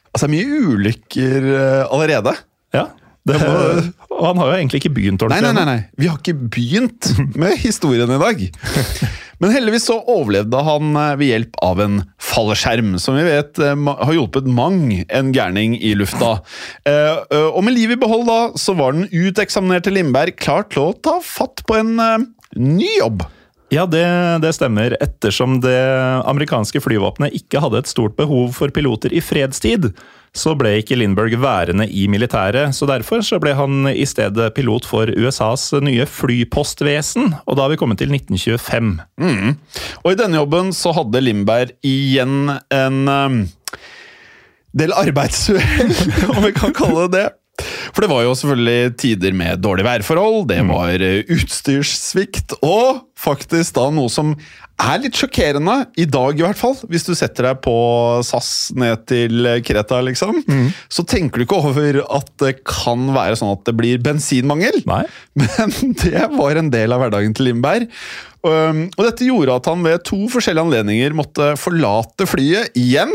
[0.10, 2.34] Altså, det mye ulykker eh, allerede.
[2.74, 2.88] Ja,
[3.30, 3.38] det,
[4.16, 5.26] og han har jo egentlig ikke begynt.
[5.30, 8.46] Nei, nei, nei, nei, vi har ikke begynt med historien i dag.
[9.40, 13.88] Men heldigvis så overlevde han eh, ved hjelp av en fallskjerm, som vi vet eh,
[14.04, 16.38] har hjulpet mang en gærning i lufta.
[16.90, 20.96] Eh, og med livet i behold da, så var den uteksaminerte Lindberg klar til å
[20.96, 21.96] ta fatt på en
[22.60, 23.24] ny jobb.
[23.70, 24.04] Ja, det,
[24.42, 24.96] det, stemmer.
[25.02, 25.78] Ettersom det
[26.26, 29.92] amerikanske flyvåpenet ikke hadde et stort behov for piloter i fredstid,
[30.34, 32.74] så ble ikke Lindberg værende i militæret.
[32.76, 37.74] så Derfor så ble han i stedet pilot for USAs nye flypostvesen, og da har
[37.74, 38.98] vi kommet til 1925.
[39.22, 39.56] Mm.
[40.04, 43.44] Og i denne jobben så hadde Lindberg igjen en um,
[44.74, 45.94] del arbeidsuhell,
[46.34, 47.28] om vi kan kalle det det.
[47.92, 50.74] For det var jo selvfølgelig tider med dårlige værforhold, det mm.
[50.74, 54.36] var eh, utstyrssvikt, og faktisk da noe som
[54.80, 56.78] er litt sjokkerende, i dag i hvert fall.
[56.92, 57.74] Hvis du setter deg på
[58.24, 60.70] SAS ned til Kreta, liksom, mm.
[60.88, 64.82] så tenker du ikke over at det kan være sånn at det blir bensinmangel.
[64.90, 65.04] Nei.
[65.42, 67.90] Men det var en del av hverdagen til Lindberg.
[68.40, 73.12] Um, og dette gjorde at han ved to forskjellige anledninger måtte forlate flyet igjen.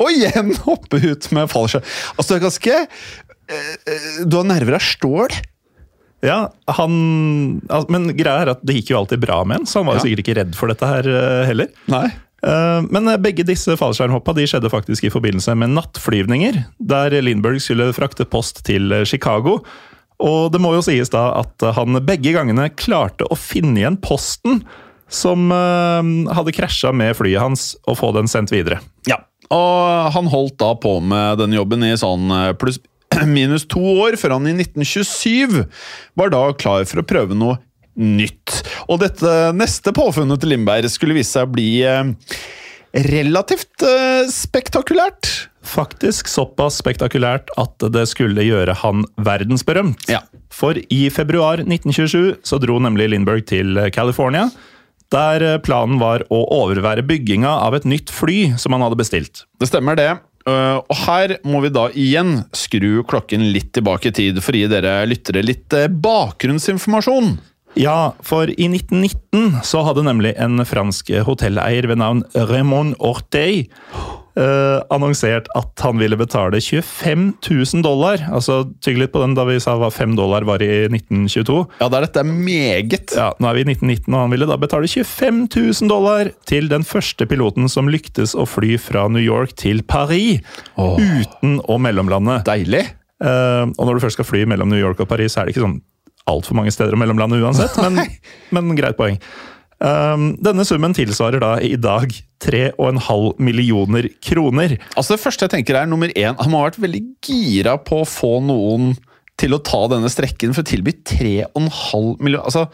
[0.00, 1.86] Og igjen hoppe ut med fallskjerm.
[2.16, 2.80] Altså, det er ganske
[4.24, 5.34] du har nerver av stål.
[6.24, 6.92] Ja, han
[7.92, 10.02] Men greia er at det gikk jo alltid bra med han, så han var jo
[10.02, 10.06] ja.
[10.08, 11.72] sikkert ikke redd for dette her eh, heller.
[11.92, 12.06] Nei.
[12.92, 18.26] Men begge disse fallskjermhoppa de skjedde faktisk i forbindelse med nattflyvninger, der Lindberg skulle frakte
[18.28, 19.62] post til Chicago.
[20.20, 24.60] Og det må jo sies da at han begge gangene klarte å finne igjen posten
[25.08, 28.82] som hadde krasja med flyet hans, og få den sendt videre.
[29.08, 32.28] Ja, og han holdt da på med den jobben i sånn
[32.60, 32.76] pluss
[33.36, 35.64] minus to år, før han i 1927
[36.18, 37.60] var da klar for å prøve noe
[37.94, 38.60] nytt.
[38.90, 42.02] Og dette neste påfunnet til Lindberg skulle vise seg å bli eh,
[43.06, 45.30] relativt eh, spektakulært.
[45.64, 50.08] Faktisk såpass spektakulært at det skulle gjøre han verdensberømt.
[50.12, 50.24] Ja.
[50.52, 54.50] For i februar 1927 så dro nemlig Lindberg til California.
[55.14, 59.44] Der planen var å overvære bygginga av et nytt fly som han hadde bestilt.
[59.60, 60.10] Det stemmer, det.
[60.44, 64.60] Uh, og her må vi da igjen skru klokken litt tilbake i tid for å
[64.60, 67.30] gi dere lyttere litt uh, bakgrunnsinformasjon.
[67.78, 73.66] Ja, for i 1919 så hadde nemlig en fransk hotelleier ved navn Raymond Ortey
[74.34, 78.18] Uh, annonsert at han ville betale 25 000 dollar.
[78.34, 81.60] Altså, Tygg litt på den da vi sa hva 5 dollar var i 1922.
[81.78, 83.14] Ja, da er dette meget.
[83.14, 86.66] Ja, Nå er vi i 1919, og han ville da betale 25 000 dollar til
[86.72, 90.42] den første piloten som lyktes å fly fra New York til Paris
[90.74, 90.98] oh.
[90.98, 92.40] uten å mellomlande.
[92.48, 92.88] Deilig.
[93.22, 95.54] Uh, og når du først skal fly mellom New York og Paris, så er det
[95.54, 95.78] ikke sånn
[96.30, 98.00] altfor mange steder å mellomlande uansett, men,
[98.54, 99.18] men greit poeng.
[99.84, 102.12] Um, denne summen tilsvarer da i dag
[102.44, 104.76] 3,5 millioner kroner.
[104.94, 108.00] Altså Det første jeg tenker er nummer én, Han må ha vært veldig gira på
[108.04, 108.94] å få noen
[109.40, 112.68] til å ta denne strekken for å tilby 3,5 millioner Altså,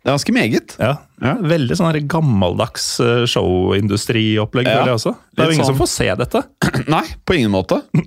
[0.00, 0.76] det er ganske meget.
[0.80, 1.34] Ja, ja.
[1.44, 4.80] Veldig sånn gammeldags eh, showindustriopplegg, ja.
[4.80, 5.18] føler.
[5.36, 5.74] Det er jo ingen sånn...
[5.76, 6.42] som får se dette.
[6.96, 7.82] Nei, på ingen måte.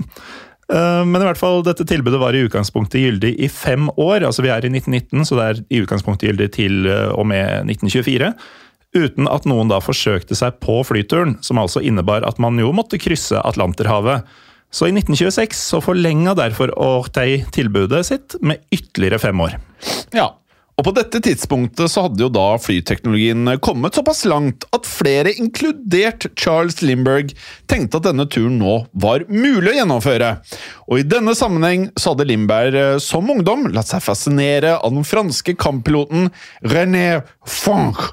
[0.72, 4.24] Eh, Men i hvert fall, dette tilbudet var i utgangspunktet gyldig i fem år.
[4.24, 7.68] altså Vi er i 1919, så det er i utgangspunktet gyldig til eh, og med
[7.72, 8.34] 1924.
[8.94, 13.02] Uten at noen da forsøkte seg på flyturen, som altså innebar at man jo måtte
[13.02, 14.28] krysse Atlanterhavet.
[14.74, 19.58] Så i 1926 så forlenga derfor Ortei tilbudet sitt med ytterligere fem år.
[20.14, 20.32] Ja,
[20.74, 26.26] og på dette tidspunktet så hadde jo da flyteknologien kommet såpass langt at flere, inkludert
[26.40, 27.36] Charles Lindberg,
[27.70, 30.32] tenkte at denne turen nå var mulig å gjennomføre.
[30.90, 35.06] Og i denne sammenheng så hadde Lindbergh eh, som ungdom latt seg fascinere av den
[35.06, 36.32] franske kamppiloten
[36.74, 38.10] René Fonch,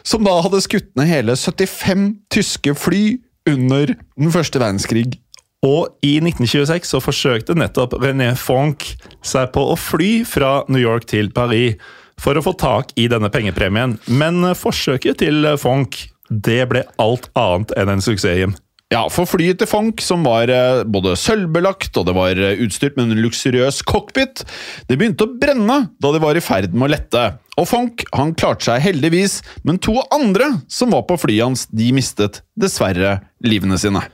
[0.00, 3.18] som da hadde skutt ned hele 75 tyske fly
[3.48, 5.18] under den første verdenskrig.
[5.66, 8.84] Og i 1926 så forsøkte nettopp René Fonck
[9.26, 11.76] seg på å fly fra New York til Paris
[12.20, 13.96] for å få tak i denne pengepremien.
[14.10, 18.56] Men forsøket til Fonk det ble alt annet enn en suksess, Jim.
[18.88, 22.96] Ja, for flyet til Fonk, som var eh, både sølvbelagt og det var eh, utstyrt
[22.96, 24.46] med en luksuriøs cockpit,
[24.88, 27.24] det begynte å brenne da de var i ferd med å lette.
[27.60, 31.90] Og Fonk han klarte seg heldigvis, men to andre som var på flyet hans, de
[31.92, 34.06] mistet dessverre livene sine.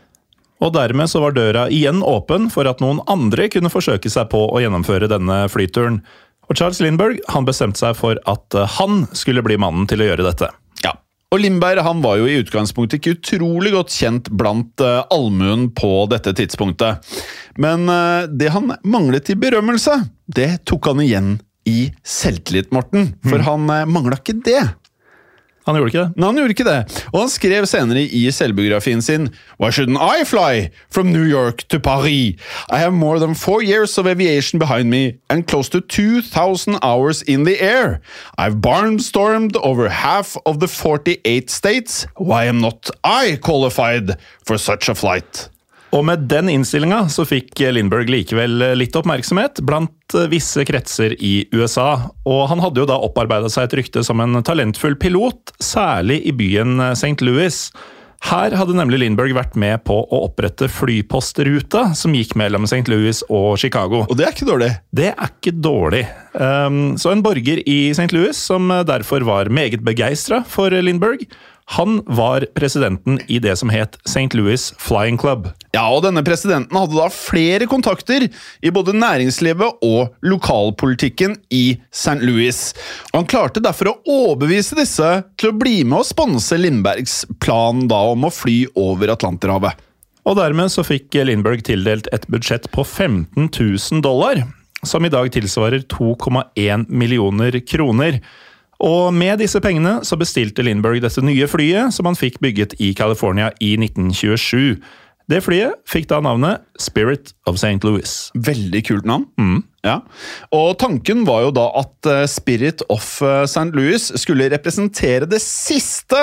[0.64, 4.42] Og dermed så var døra igjen åpen for at noen andre kunne forsøke seg på
[4.48, 6.00] å gjennomføre denne flyturen.
[6.48, 10.10] Og Charles Lindberg han bestemte seg for at eh, han skulle bli mannen til å
[10.10, 10.50] gjøre dette.
[10.84, 10.92] Ja,
[11.34, 16.04] og Lindberg han var jo i utgangspunktet ikke utrolig godt kjent blant uh, allmuen på
[16.12, 17.02] dette tidspunktet.
[17.58, 19.96] Men uh, det han manglet i berømmelse,
[20.30, 21.34] det tok han igjen
[21.66, 23.14] i selvtillit, Morten.
[23.26, 24.62] For han uh, mangla ikke det.
[25.64, 26.20] Han gjorde ikke det?
[26.20, 27.04] Nei, han gjorde ikke det.
[27.12, 31.80] Og han skrev senere i selvbiografien sin Why shouldn't I fly from New York to
[31.80, 32.36] Paris?
[32.68, 37.22] I have more than four years of aviation behind me and close to 2000 hours
[37.22, 38.00] in the air.
[38.36, 42.06] I've barnstormed over half of the 48 states.
[42.16, 45.48] Why am not I qualified for such a flight?
[45.94, 52.10] Og med den innstillinga så fikk Lindberg likevel litt oppmerksomhet blant visse kretser i USA.
[52.26, 56.34] Og han hadde jo da opparbeida seg et rykte som en talentfull pilot, særlig i
[56.34, 57.20] byen St.
[57.22, 57.68] Louis.
[58.24, 62.86] Her hadde nemlig Lindberg vært med på å opprette flypostruta som gikk mellom St.
[62.88, 64.06] Louis og Chicago.
[64.08, 64.70] Og det er ikke dårlig.
[64.96, 66.04] Det er ikke dårlig.
[66.32, 68.08] Um, så en borger i St.
[68.16, 71.28] Louis, som derfor var meget begeistra for Lindbergh,
[71.64, 74.34] han var presidenten i det som het St.
[74.36, 75.48] Louis Flying Club.
[75.72, 82.20] Ja, og denne presidenten hadde da flere kontakter i både næringslivet og lokalpolitikken i St.
[82.22, 82.60] Louis.
[83.12, 87.86] Og han klarte derfor å overbevise disse til å bli med og sponse Lindbergs plan
[87.90, 89.80] da om å fly over Atlanterhavet.
[90.24, 94.40] Og dermed så fikk Lindberg tildelt et budsjett på 15 000 dollar,
[94.84, 98.20] som i dag tilsvarer 2,1 millioner kroner.
[98.84, 102.92] Og med disse pengene så bestilte Lindberg dette nye flyet, som han fikk bygget i
[102.96, 104.76] California i 1927.
[105.30, 107.80] Det flyet fikk da navnet Spirit of St.
[107.86, 108.10] Louis.
[108.36, 109.24] Veldig kult navn.
[109.40, 109.62] Mm.
[109.84, 109.98] Ja.
[110.52, 113.70] Og tanken var jo da at eh, Spirit of eh, St.
[113.76, 116.20] Louis skulle representere det siste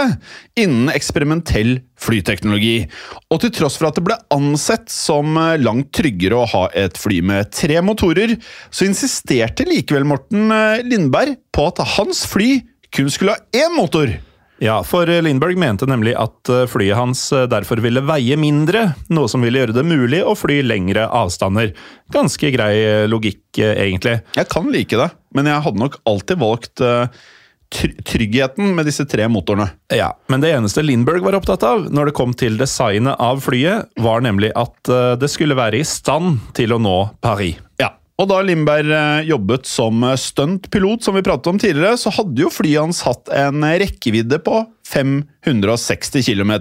[0.58, 2.88] innen eksperimentell flyteknologi.
[3.34, 6.98] Og til tross for at det ble ansett som eh, langt tryggere å ha et
[7.02, 8.38] fly med tre motorer,
[8.70, 10.50] så insisterte likevel Morten
[10.86, 12.60] Lindberg på at hans fly
[12.94, 14.14] kun skulle ha én motor.
[14.62, 19.58] Ja, for Lindberg mente nemlig at flyet hans derfor ville veie mindre, noe som ville
[19.64, 21.72] gjøre det mulig å fly lengre avstander.
[22.14, 22.76] Ganske grei
[23.10, 24.20] logikk, egentlig.
[24.38, 26.84] Jeg kan like det, men jeg hadde nok alltid valgt
[27.72, 29.70] tryggheten med disse tre motorene.
[29.96, 33.90] Ja, Men det eneste Lindberg var opptatt av når det kom til designet av flyet,
[33.98, 37.58] var nemlig at det skulle være i stand til å nå Paris.
[37.82, 42.52] Ja, og da Lindberg jobbet som stuntpilot, som vi pratet om tidligere, så hadde jo
[42.54, 46.54] flyet hans hatt en rekkevidde på 560 km.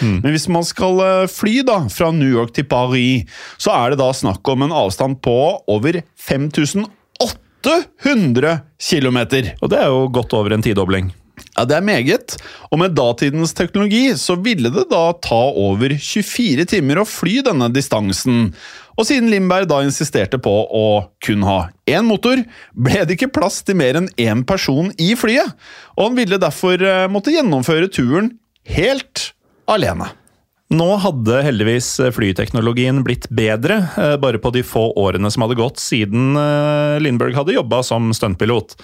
[0.00, 0.18] Mm.
[0.22, 3.28] Men hvis man skal fly da, fra New York til Paris,
[3.60, 5.36] så er det da snakk om en avstand på
[5.68, 9.18] over 5800 km!
[9.60, 11.12] Og det er jo godt over en tidobling.
[11.56, 12.36] Ja, det er meget.
[12.72, 17.68] Og med datidens teknologi så ville det da ta over 24 timer å fly denne
[17.72, 18.52] distansen.
[18.98, 20.86] Og siden Lindberg da insisterte på å
[21.24, 22.42] kun ha én motor,
[22.76, 25.54] ble det ikke plass til mer enn én person i flyet,
[25.96, 28.34] og han ville derfor måtte gjennomføre turen
[28.68, 29.32] helt
[29.70, 30.10] alene.
[30.72, 33.82] Nå hadde heldigvis flyteknologien blitt bedre,
[34.22, 36.32] bare på de få årene som hadde gått siden
[37.04, 38.76] Lindberg hadde jobba som stuntpilot.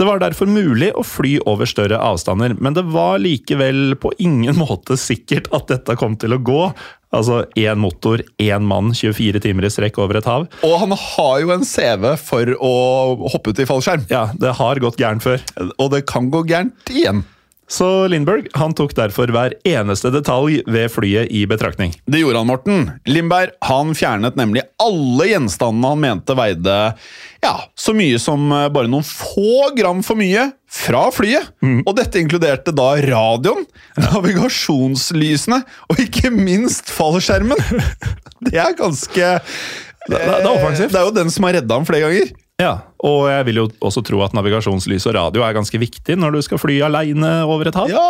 [0.00, 4.56] Det var derfor mulig å fly over større avstander, men det var likevel på ingen
[4.62, 6.62] måte sikkert at dette kom til å gå.
[7.12, 10.46] Altså én motor, én mann, 24 timer i strekk over et hav.
[10.64, 12.72] Og han har jo en CV for å
[13.34, 14.06] hoppe ut i fallskjerm.
[14.08, 15.44] Ja, det har gått gærent før.
[15.76, 17.20] Og det kan gå gærent igjen.
[17.70, 21.92] Så Lindberg han tok derfor hver eneste detalj ved flyet i betraktning.
[22.10, 22.88] Det gjorde han, Morten.
[23.06, 26.78] Lindberg han fjernet nemlig alle gjenstandene han mente veide
[27.40, 31.46] ja, så mye som eh, bare noen få gram for mye fra flyet.
[31.86, 33.64] Og dette inkluderte da radioen,
[34.02, 37.58] navigasjonslysene og ikke minst fallskjermen.
[38.50, 39.26] Det er ganske
[40.08, 40.94] Det, det, det er offensivt.
[40.94, 42.30] Det er jo den som har redda ham flere ganger.
[42.60, 46.36] Ja, og jeg vil jo også tro at navigasjonslys og radio er ganske viktig når
[46.36, 47.88] du skal fly aleine over et hav.
[47.88, 48.04] Ja,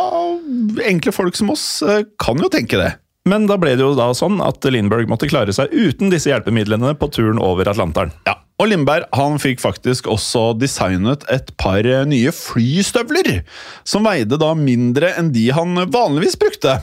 [0.90, 2.96] enkle folk som oss eh, kan jo tenke det.
[3.28, 6.94] Men da ble det jo da sånn at Lindberg måtte klare seg uten disse hjelpemidlene
[6.98, 8.14] på turen over Atlanteren.
[8.26, 13.40] Ja, og Lindberg han fikk faktisk også designet et par eh, nye flystøvler,
[13.88, 16.76] som veide da mindre enn de han vanligvis brukte.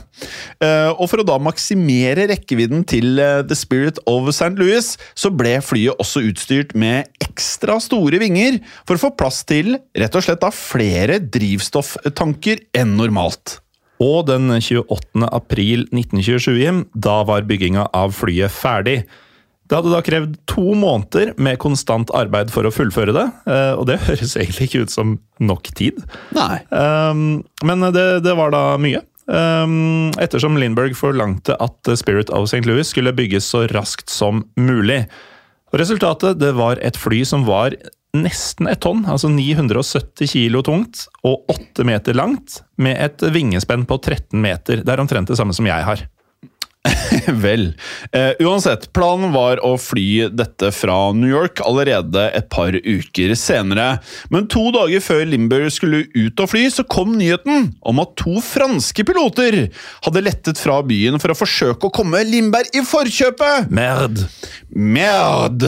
[0.58, 4.56] Eh, Og for å da maksimere rekkevidden til eh, The Spirit of St.
[4.58, 9.76] Louis, så ble flyet også utstyrt med ekstra store vinger for å få plass til
[9.78, 13.60] rett og slett da flere drivstofftanker enn normalt.
[14.02, 15.26] Og den 28.
[15.26, 19.00] april 1927, Jim, da var bygginga av flyet ferdig.
[19.68, 23.84] Det hadde da krevd to måneder med konstant arbeid for å fullføre det, eh, og
[23.90, 26.00] det høres egentlig ikke ut som nok tid.
[26.36, 26.62] Nei.
[26.72, 29.04] Um, men det, det var da mye.
[29.28, 32.64] Um, ettersom Lindberg forlangte at Spirit of St.
[32.64, 35.02] Louis skulle bygges så raskt som mulig.
[35.76, 37.76] Resultatet det var et fly som var
[38.16, 43.98] nesten et tonn, altså 970 kilo tungt og 8 meter langt, med et vingespenn på
[44.00, 44.80] 13 meter.
[44.80, 46.06] Det er omtrent det samme som jeg har.
[47.44, 47.72] Vel.
[48.12, 53.98] Eh, uansett, planen var å fly dette fra New York allerede et par uker senere.
[54.32, 58.38] Men to dager før Limber skulle ut og fly, så kom nyheten om at to
[58.44, 59.60] franske piloter
[60.06, 63.72] hadde lettet fra byen for å forsøke å komme Limberg i forkjøpet!
[63.74, 64.24] Merd!
[64.68, 65.64] Merd!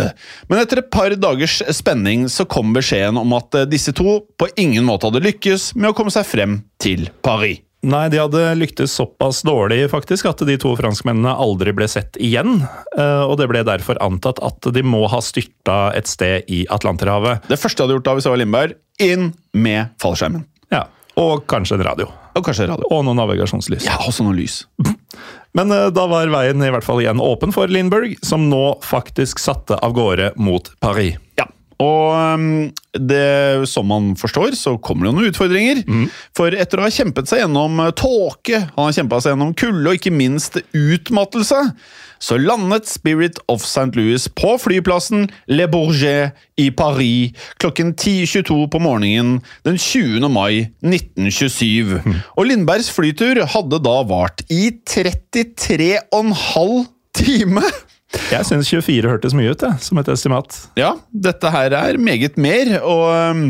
[0.50, 4.50] Men etter et par dagers spenning så kom beskjeden om at eh, disse to på
[4.60, 7.64] ingen måte hadde lykkes med å komme seg frem til Paris.
[7.82, 12.60] Nei, de hadde lyktes såpass dårlig faktisk at de to franskmennene aldri ble sett igjen.
[12.98, 17.46] eh, Og det ble derfor antatt at de må ha styrta et sted i Atlanterhavet.
[17.48, 20.44] Det første jeg hadde gjort da hvis jeg var Lindberg, inn med fallskjermen.
[20.70, 20.84] Ja,
[21.16, 22.06] Og kanskje en radio.
[22.36, 22.84] Og kanskje radio.
[22.92, 23.84] Og noen navigasjonslys.
[23.88, 24.60] Ja, også noen lys.
[25.56, 29.40] Men eh, da var veien i hvert fall igjen åpen for Lindberg, som nå faktisk
[29.42, 31.16] satte av gårde mot Paris.
[31.40, 31.48] Ja.
[31.80, 35.80] Og um, det, som man forstår, så kommer det jo noen utfordringer.
[36.36, 39.88] For etter å ha kjempet seg gjennom uh, tåke, han har kjempet seg gjennom kulde
[39.88, 41.62] og ikke minst utmattelse,
[42.20, 43.96] så landet Spirit of St.
[43.96, 50.28] Louis på flyplassen Le Bourget i Paris klokken 10.22 på morgenen den 20.
[50.28, 51.96] mai 1927.
[52.36, 56.84] Og Lindbergs flytur hadde da vart i 33,5
[57.16, 57.64] time!
[58.30, 60.56] Jeg syns 24 hørtes mye ut, jeg, som et estimat.
[60.78, 63.44] Ja, dette her er meget mer, og um,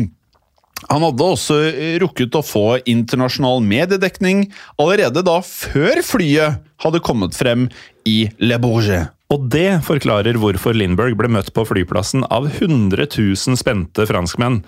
[0.89, 1.57] han hadde også
[2.01, 4.47] rukket å få internasjonal mediedekning
[4.81, 7.67] allerede da før flyet hadde kommet frem
[8.09, 9.11] i Le Bourget.
[9.31, 14.59] Og det forklarer hvorfor Lindberg ble møtt på flyplassen av 100 000 spente franskmenn.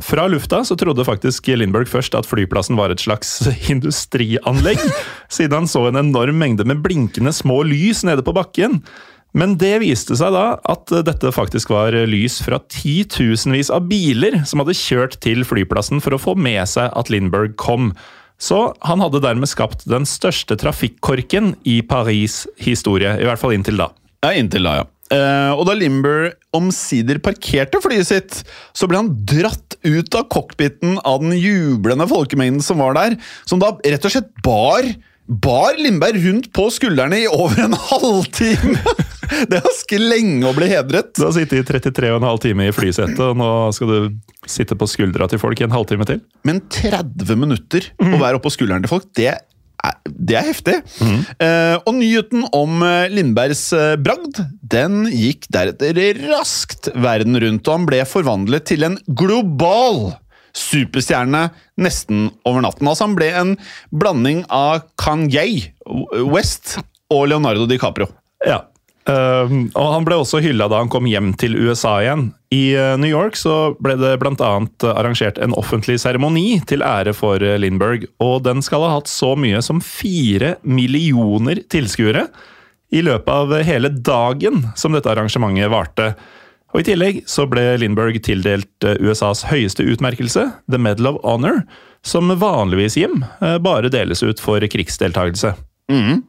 [0.00, 3.38] Fra lufta så trodde faktisk Lindberg først at flyplassen var et slags
[3.72, 4.80] industrianlegg,
[5.32, 8.80] siden han så en enorm mengde med blinkende små lys nede på bakken.
[9.36, 14.62] Men det viste seg da at dette faktisk var lys fra titusenvis av biler som
[14.62, 17.92] hadde kjørt til flyplassen for å få med seg at Lindberg kom.
[18.40, 23.78] Så han hadde dermed skapt den største trafikkorken i Paris' historie, i hvert fall inntil
[23.82, 23.90] da.
[24.24, 24.88] Ja, inntil da, ja.
[25.10, 28.36] Eh, og da Limber omsider parkerte flyet sitt,
[28.76, 33.16] så ble han dratt ut av cockpiten av den jublende folkemengden som var der,
[33.48, 34.86] som da rett og slett bar
[35.30, 38.80] Bar Lindberg rundt på skuldrene i over en halvtime!
[39.30, 41.12] Det er ganske lenge å bli hedret.
[41.14, 44.08] Du har sittet i 33,5 timer i flysetet, og nå skal du
[44.50, 46.18] sitte på skuldra til folk i en halvtime til?
[46.48, 49.38] Men 30 minutter å være oppå skulderen til folk, det er,
[50.10, 50.74] det er heftig.
[51.38, 54.42] Eh, og nyheten om eh, Lindbergs eh, bragd
[54.74, 60.10] den gikk deretter raskt verden rundt, og han ble forvandlet til en global
[60.56, 61.48] superstjerne
[61.80, 62.88] nesten over natten.
[62.88, 63.54] Altså Han ble en
[63.90, 65.72] blanding av Kanye
[66.30, 66.78] West
[67.10, 68.10] og Leonardo DiCaprio.
[68.46, 68.64] Ja.
[69.10, 72.28] Um, og han ble også hylla da han kom hjem til USA igjen.
[72.54, 74.50] I uh, New York så ble det bl.a.
[74.92, 79.32] arrangert en offentlig seremoni til ære for uh, Lindberg, og den skal ha hatt så
[79.40, 82.28] mye som fire millioner tilskuere
[82.94, 86.12] i løpet av hele dagen som dette arrangementet varte.
[86.70, 91.64] Og I tillegg så ble Lindberg tildelt uh, USAs høyeste utmerkelse, The Medal of Honor,
[92.06, 95.56] som vanligvis, Jim, uh, bare deles ut for krigsdeltagelse.
[95.90, 96.20] Mm.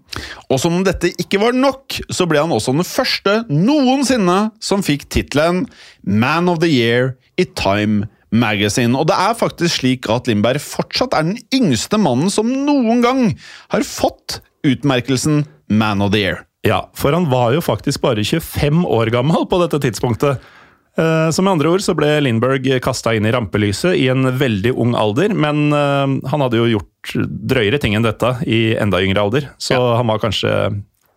[0.49, 4.81] Og som om dette ikke var nok, så ble han også den første noensinne som
[4.85, 5.67] fikk tittelen
[6.01, 8.97] Man of the Year i Time Magazine.
[8.97, 13.27] Og det er faktisk slik at Lindberg fortsatt er den yngste mannen som noen gang
[13.73, 16.41] har fått utmerkelsen Man of the Year.
[16.67, 20.43] Ja, for han var jo faktisk bare 25 år gammel på dette tidspunktet.
[20.91, 24.73] Som Så med andre ord så ble Lindberg kasta inn i rampelyset i en veldig
[24.75, 27.13] ung alder, men eh, han hadde jo gjort
[27.53, 30.51] drøyere ting enn dette i enda yngre alder, så han var kanskje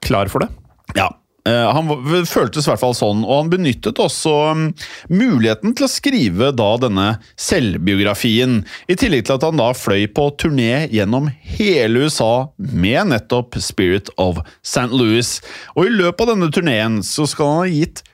[0.06, 0.48] klar for det.
[0.94, 1.10] Ja.
[1.48, 1.90] Eh, Han
[2.28, 4.64] føltes i hvert fall sånn, og han benyttet også mm,
[5.12, 7.08] muligheten til å skrive da denne
[7.40, 13.58] selvbiografien, i tillegg til at han da fløy på turné gjennom hele USA med nettopp
[13.62, 14.90] Spirit of St.
[14.92, 15.40] Louis.
[15.76, 18.04] Og i løpet av denne turneen så skal han ha gitt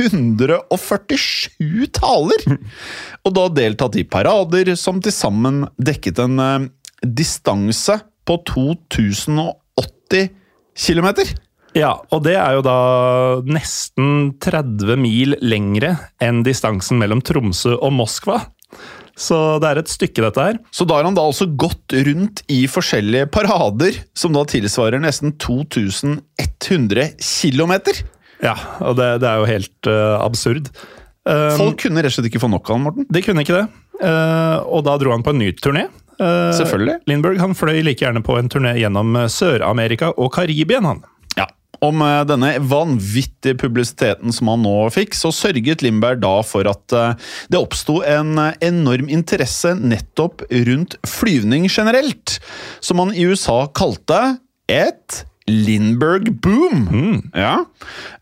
[0.00, 2.40] 147 taler!
[3.26, 6.68] Og da deltatt i parader som til sammen dekket en eh,
[7.04, 10.30] distanse på 2080
[10.76, 11.08] km.
[11.76, 12.78] Ja, og det er jo da
[13.46, 18.40] nesten 30 mil lengre enn distansen mellom Tromsø og Moskva.
[19.20, 20.58] Så det er et stykke, dette her.
[20.72, 25.34] Så da har han da altså gått rundt i forskjellige parader, som da tilsvarer nesten
[25.36, 27.74] 2100 km.
[28.40, 30.72] Ja, og det, det er jo helt uh, absurd.
[31.28, 33.08] Um, Folk kunne rett og slett ikke få nok av han, Morten.
[33.12, 33.66] De kunne ikke det.
[34.00, 35.84] Uh, og da dro han på en ny turné.
[36.16, 37.02] Uh, Selvfølgelig.
[37.10, 40.88] Lindberg han fløy like gjerne på en turné gjennom Sør-Amerika og Karibien.
[40.88, 41.04] han.
[41.80, 41.86] Ja.
[41.88, 46.92] Om eh, denne vanvittige publisiteten som han nå fikk, så sørget Lindberg da for at
[46.92, 47.16] eh,
[47.48, 52.38] det oppsto en eh, enorm interesse nettopp rundt flyvning generelt,
[52.80, 54.38] som han i USA kalte
[54.70, 57.22] et Lindberg boom.
[57.34, 57.64] Ja.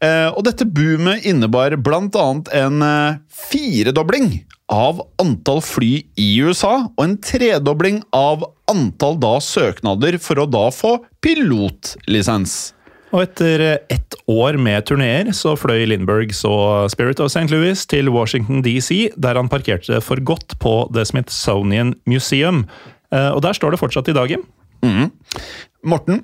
[0.00, 2.86] Eh, og dette boomet innebar annet en
[3.28, 4.30] firedobling
[4.68, 10.68] av antall fly i USA, og en tredobling av antall da søknader for å da
[10.72, 12.74] få pilotlisens.
[13.12, 16.52] Og etter ett år med turneer så fløy Lindberg så
[16.92, 17.46] Spirit of St.
[17.52, 22.66] Louis til Washington DC, der han parkerte for godt på The Smithsonian Museum.
[23.12, 24.28] Eh, Og der står det fortsatt i dag.
[24.30, 24.44] Jim.
[25.88, 26.22] Morten,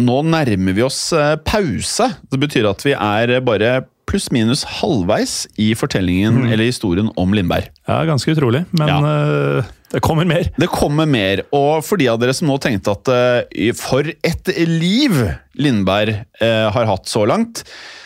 [0.00, 2.10] nå nærmer vi oss eh, pause.
[2.32, 7.70] Det betyr at vi er bare pluss-minus halvveis i fortellingen eller historien om Lindberg.
[7.88, 8.98] Ja, ganske utrolig, men Ja.
[9.00, 10.50] uh, det kommer mer.
[10.58, 14.52] Det kommer mer, og for de av dere som nå tenkte at uh, for et
[14.68, 15.16] liv
[15.58, 17.64] Lindberg uh, har hatt så langt,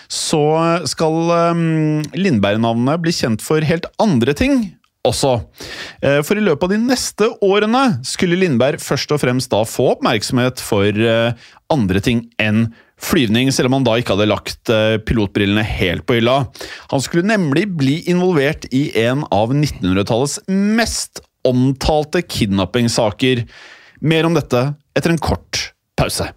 [0.09, 0.45] så
[0.87, 1.17] skal
[1.57, 4.61] um, Lindberg-navnet bli kjent for helt andre ting
[5.05, 5.35] også.
[6.25, 10.63] For i løpet av de neste årene skulle Lindberg først og fremst da få oppmerksomhet
[10.65, 10.97] for
[11.75, 12.71] andre ting enn
[13.01, 16.45] flyvning, selv om han da ikke hadde lagt eh, pilotbrillene helt på hylla.
[16.93, 23.45] Han skulle nemlig bli involvert i en av 1900-tallets mest omtalte kidnappingssaker.
[24.05, 24.67] Mer om dette
[24.97, 26.31] etter en kort pause.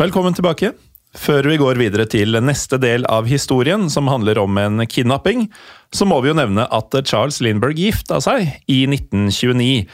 [0.00, 0.74] Velkommen tilbake.
[1.16, 5.46] Før vi går videre til neste del av historien, som handler om en kidnapping,
[5.94, 9.86] så må vi jo nevne at Charles Lindberg gifta seg i 1929.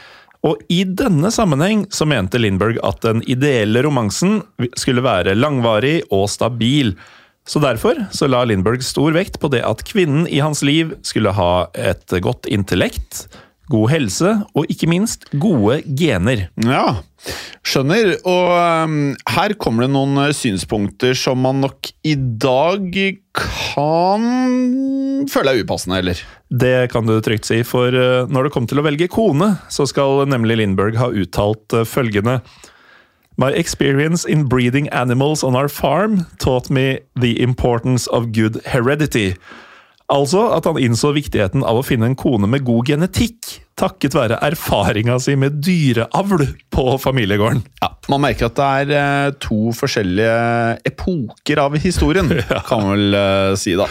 [0.43, 4.41] Og i denne sammenheng så mente Lindberg at den ideelle romansen
[4.75, 6.91] skulle være langvarig og stabil.
[7.47, 11.31] Så derfor så la Lindberg stor vekt på det at kvinnen i hans liv skulle
[11.35, 13.25] ha et godt intellekt,
[13.71, 16.47] god helse og ikke minst gode gener.
[16.59, 17.03] Ja,
[17.63, 18.15] skjønner.
[18.27, 18.51] Og
[18.83, 18.97] um,
[19.35, 22.91] her kommer det noen eh, synspunkter som man nok i dag
[23.33, 24.27] kan
[25.31, 26.19] føle er upassende, eller?
[26.53, 29.87] Det kan du trygt si, for eh, når det kom til å velge kone, så
[29.89, 32.41] skal nemlig Lindberg ha uttalt eh, følgende
[33.35, 39.33] My experience in breeding animals on our farm taught me the importance of good heredity.
[40.11, 44.41] Altså at han innså viktigheten av å finne en kone med god genetikk, takket være
[44.43, 47.63] erfaringa si med dyreavl på familiegården.
[47.81, 52.29] Ja, Man merker at det er eh, to forskjellige epoker av historien,
[52.67, 53.87] kan man vel eh, si, da.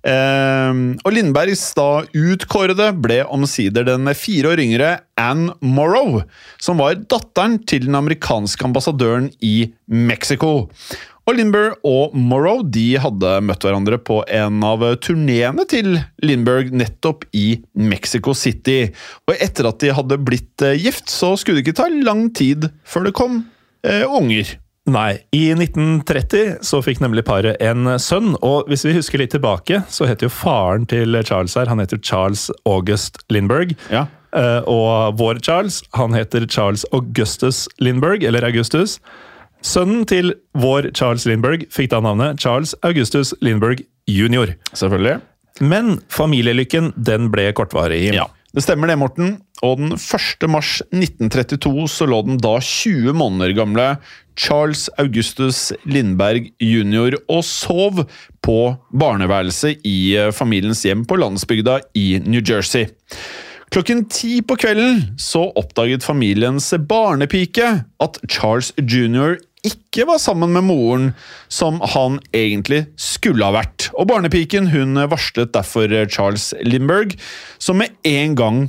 [0.00, 0.70] Eh,
[1.04, 6.22] og Lindbergs da utkårede ble omsider den fire år yngre Anne Morrow,
[6.60, 10.70] som var datteren til den amerikanske ambassadøren i Mexico.
[11.30, 17.22] Og Lindbergh og Morrow de hadde møtt hverandre på en av turneene til Lindbergh nettopp
[17.30, 18.88] i Mexico City.
[19.30, 22.66] Og etter at de hadde blitt eh, gift, så skulle det ikke ta lang tid
[22.82, 23.38] før det kom
[23.86, 24.56] eh, unger.
[24.90, 29.84] Nei, i 1930 så fikk nemlig paret en sønn, og hvis vi husker litt tilbake,
[29.86, 33.78] så heter jo faren til Charles her, han heter Charles August Lindberg.
[33.94, 34.08] Ja.
[34.34, 38.98] Eh, og vår Charles, han heter Charles Augustus Lindberg, eller Augustus.
[39.60, 44.54] Sønnen til vår Charles Lindberg fikk da navnet Charles Augustus Lindberg jr.
[44.72, 45.20] Selvfølgelig.
[45.60, 48.06] Men familielykken, den ble kortvarig.
[48.16, 48.24] Ja,
[48.56, 49.38] det stemmer det, Morten.
[49.62, 50.46] og den 1.
[50.48, 53.90] mars 1932 så lå den da 20 måneder gamle
[54.40, 57.18] Charles Augustus Lindberg jr.
[57.28, 58.06] og sov
[58.40, 58.56] på
[58.96, 62.88] barneværelset i eh, familiens hjem på landsbygda i New Jersey.
[63.70, 67.68] Klokken ti på kvelden så oppdaget familiens barnepike
[68.02, 69.36] at Charles jr.
[69.66, 71.10] ikke var sammen med moren,
[71.48, 73.90] som han egentlig skulle ha vært.
[73.92, 77.16] Og barnepiken hun varslet derfor Charles Lindberg,
[77.58, 78.60] som med en gang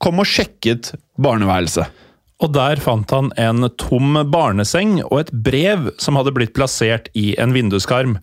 [0.00, 1.90] kom og sjekket barneværelset.
[2.40, 7.34] Og der fant han en tom barneseng og et brev som hadde blitt plassert i
[7.40, 8.16] en vinduskarm.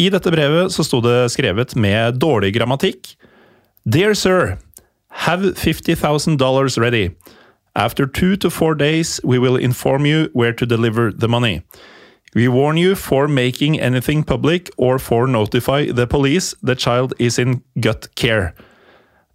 [0.00, 3.12] I dette brevet så sto det skrevet med dårlig grammatikk.
[3.84, 4.56] Dear sir,
[5.26, 7.10] have $50,000 ready.
[7.74, 11.62] After two to four days, we will inform you where to deliver the money.
[12.34, 17.38] We warn you for making anything public or for notify the police the child is
[17.38, 18.54] in gut care.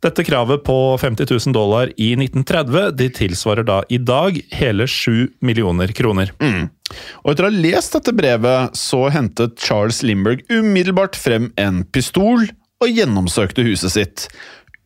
[0.01, 5.29] Dette kravet på 50 000 dollar i 1930 de tilsvarer da i dag hele 7
[5.41, 6.29] millioner kroner.
[6.37, 6.69] Mm.
[7.25, 12.45] Og etter å ha lest dette brevet, så hentet Charles Lindberg umiddelbart frem en pistol
[12.77, 14.27] og gjennomsøkte huset sitt.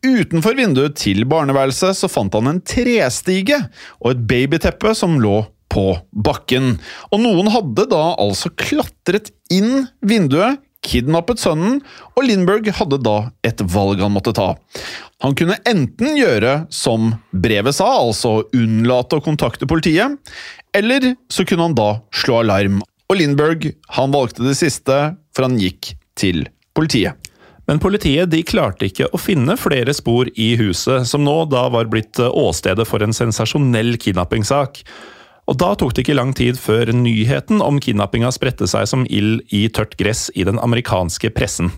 [0.02, 3.60] Utenfor vinduet til barneværelset så fant han en trestige
[4.00, 5.84] og et babyteppe som lå på
[6.26, 6.74] bakken.
[7.14, 11.78] Og noen hadde da altså klatret inn vinduet, kidnappet sønnen,
[12.18, 14.50] og Lindberg hadde da et valg han måtte ta.
[15.22, 20.18] Han kunne enten gjøre som brevet sa, altså unnlate å kontakte politiet,
[20.74, 22.82] eller så kunne han da slå alarm.
[23.06, 27.14] Og Lindberg han valgte det siste, for han gikk til politiet.
[27.70, 31.90] Men politiet de klarte ikke å finne flere spor i huset, som nå da var
[31.92, 34.82] blitt åstedet for en sensasjonell kidnappingssak.
[35.50, 39.42] Og da tok det ikke lang tid før nyheten om kidnappinga spredte seg som ild
[39.54, 41.72] i tørt gress i den amerikanske pressen.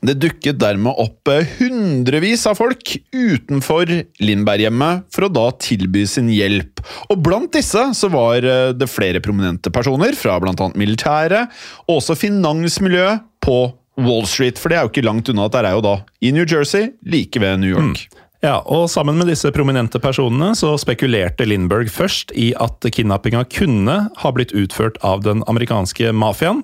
[0.00, 1.28] Det dukket dermed opp
[1.58, 3.90] hundrevis av folk utenfor
[4.24, 6.80] Lindberghjemmet for å da tilby sin hjelp.
[7.12, 10.70] Og blant disse så var det flere prominente personer fra bl.a.
[10.80, 11.52] militæret,
[11.84, 13.58] og også finansmiljøet på
[13.98, 16.32] Wall Street, for det er jo ikke langt unna at der er jo da i
[16.34, 18.04] New Jersey, like ved New York.
[18.04, 18.26] Mm.
[18.40, 23.96] Ja, og Sammen med disse prominente personene så spekulerte Lindberg først i at kidnappinga kunne
[24.16, 26.62] ha blitt utført av den amerikanske mafiaen.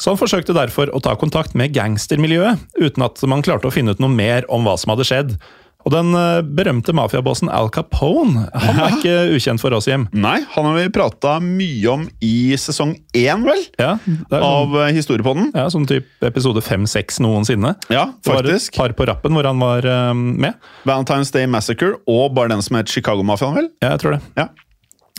[0.00, 3.94] Så han forsøkte derfor å ta kontakt med gangstermiljøet, uten at man klarte å finne
[3.94, 5.36] ut noe mer om hva som hadde skjedd.
[5.82, 6.12] Og den
[6.56, 10.06] berømte mafiabossen Al Capone han er ikke ukjent for oss, Jim.
[10.14, 13.64] Nei, han har vi prata mye om i sesong én, vel?
[13.80, 13.96] Ja,
[14.38, 15.52] av sånn, Historiepodden.
[15.56, 17.74] Ja, Sånn type episode fem-seks noensinne.
[17.92, 18.74] Ja, faktisk.
[18.74, 20.58] Det var et par på rappen hvor han var um, med.
[20.88, 23.72] Valentine's Day Massacre og bare den som het Chicago-mafiaen, vel?
[23.82, 24.22] Ja, jeg tror det.
[24.38, 24.50] Ja.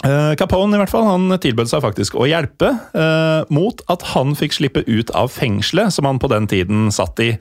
[0.03, 4.33] Uh, Capone i hvert fall, han tilbød seg faktisk å hjelpe, uh, mot at han
[4.35, 7.33] fikk slippe ut av fengselet som han på den tiden satt i.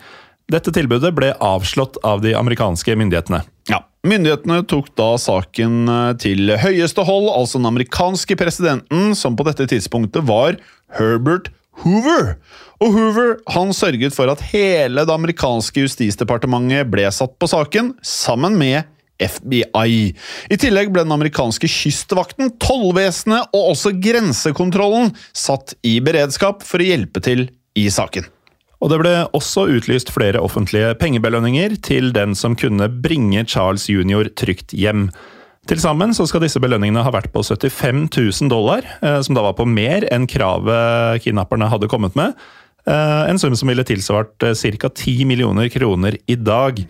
[0.51, 3.43] Dette tilbudet ble avslått av de amerikanske myndighetene.
[3.71, 5.87] Ja, Myndighetene tok da saken
[6.19, 10.59] til høyeste hold, altså den amerikanske presidenten, som på dette tidspunktet var
[10.99, 11.53] Herbert
[11.85, 12.33] Hoover.
[12.83, 18.59] Og Hoover han sørget for at hele det amerikanske justisdepartementet ble satt på saken, sammen
[18.59, 18.83] med
[19.23, 19.95] FBI.
[20.51, 26.91] I tillegg ble den amerikanske kystvakten, tollvesenet og også grensekontrollen satt i beredskap for å
[26.91, 27.47] hjelpe til
[27.79, 28.27] i saken.
[28.83, 34.27] Og det ble også utlyst flere offentlige pengebelønninger til den som kunne bringe Charles jr.
[34.35, 35.07] trygt hjem.
[35.71, 38.83] Til sammen så skal disse belønningene ha vært på 75 000 dollar,
[39.23, 42.35] som da var på mer enn kravet kidnapperne hadde kommet med.
[42.91, 44.91] En sum som ville tilsvart ca.
[44.91, 46.83] 10 millioner kroner i dag.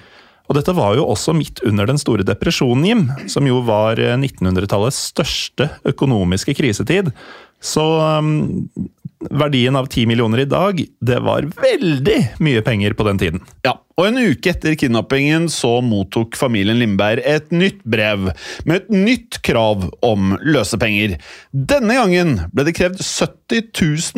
[0.49, 5.05] Og dette var jo også midt under den store depresjonen, Jim, som jo var 1900-tallets
[5.12, 7.12] største økonomiske krisetid.
[7.62, 8.62] Så um,
[9.30, 13.42] verdien av 10 millioner i dag, det var veldig mye penger på den tiden.
[13.66, 18.30] Ja, og en uke etter kidnappingen så mottok familien Lindberg et nytt brev
[18.64, 21.18] med et nytt krav om løsepenger.
[21.52, 23.68] Denne gangen ble det krevd 70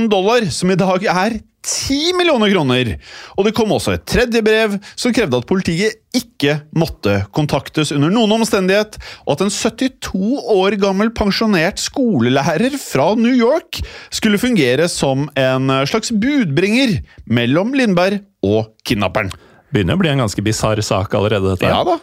[0.05, 2.91] 000 dollar, som i dag er 10 millioner kroner!
[3.39, 8.12] Og det kom også et tredje brev som krevde at politiet ikke måtte kontaktes under
[8.12, 13.81] noen omstendighet, og at en 72 år gammel pensjonert skolelærer fra New York
[14.15, 19.33] skulle fungere som en slags budbringer mellom Lindberg og kidnapperen.
[19.75, 21.71] Begynner å bli en ganske bisarr sak allerede, dette.
[21.73, 21.97] Ja da.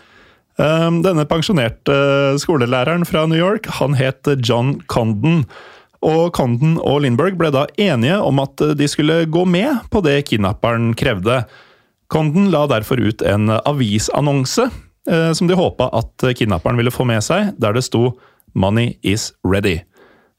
[1.01, 1.93] Denne pensjonerte
[2.41, 5.45] skolelæreren fra New York, han het John Condon.
[6.01, 10.17] Og Condon og Lindberg ble da enige om at de skulle gå med på det
[10.31, 11.43] kidnapperen krevde.
[12.11, 14.65] Condon la derfor ut en avisannonse
[15.09, 18.17] eh, som de håpa at kidnapperen ville få med seg, der det sto
[18.53, 19.85] 'Money is ready'.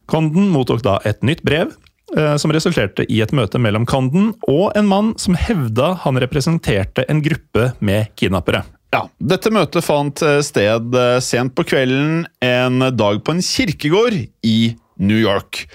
[0.06, 1.72] Condon mottok da et nytt brev,
[2.16, 7.06] eh, som resulterte i et møte mellom Condon og en mann som hevda han representerte
[7.08, 8.64] en gruppe med kidnappere.
[8.92, 14.18] Ja, Dette møtet fant eh, sted eh, sent på kvelden en dag på en kirkegård
[14.44, 14.56] i
[15.00, 15.66] New York.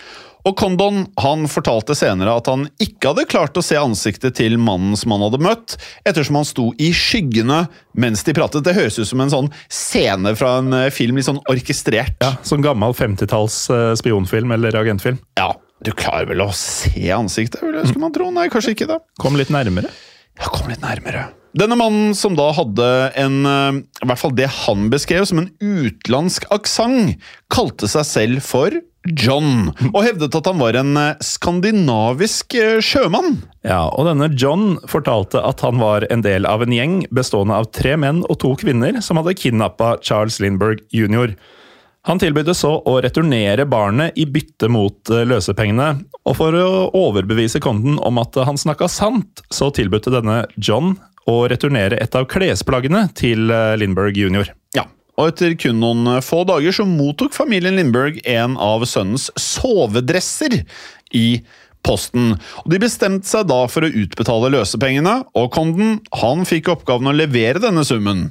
[0.47, 4.95] Og Condon han fortalte senere at han ikke hadde klart å se ansiktet til mannen
[4.95, 5.75] som han hadde møtt,
[6.07, 7.65] ettersom han sto i skyggene
[7.99, 8.63] mens de pratet.
[8.63, 12.15] Det høres ut som en sånn scene fra en eh, film, litt sånn orkestrert.
[12.23, 15.19] Ja, Sånn gammel 50-talls eh, spionfilm eller agentfilm.
[15.41, 15.51] Ja,
[15.83, 18.31] Du klarer vel å se ansiktet, skulle man tro?
[18.33, 19.01] Nei, kanskje ikke det.
[19.21, 19.91] Kom litt nærmere.
[20.39, 21.27] Ja, kom litt nærmere.
[21.57, 22.87] Denne mannen som da hadde
[23.19, 27.17] en, eh, i hvert fall det han beskrev som en utenlandsk aksent,
[27.53, 28.79] kalte seg selv for
[29.15, 33.39] John, og hevdet at han var en eh, skandinavisk eh, sjømann.
[33.67, 37.69] Ja, og denne John fortalte at han var en del av en gjeng bestående av
[37.75, 41.35] tre menn og to kvinner som hadde kidnappa Charles Lindberg jr.
[42.07, 45.89] Han tilbød så å returnere barnet i bytte mot eh, løsepengene,
[46.27, 50.95] og for å overbevise konden om at han snakka sant, så tilbød denne John
[51.27, 54.53] å returnere et av klesplaggene til Lindberg jr.
[54.75, 54.85] Ja,
[55.17, 60.61] og etter kun noen få dager så mottok familien Lindberg en av sønnens sovedresser
[61.17, 61.27] i
[61.87, 62.33] posten.
[62.63, 67.15] Og De bestemte seg da for å utbetale løsepengene, og Condon han fikk oppgaven å
[67.15, 68.27] levere denne summen.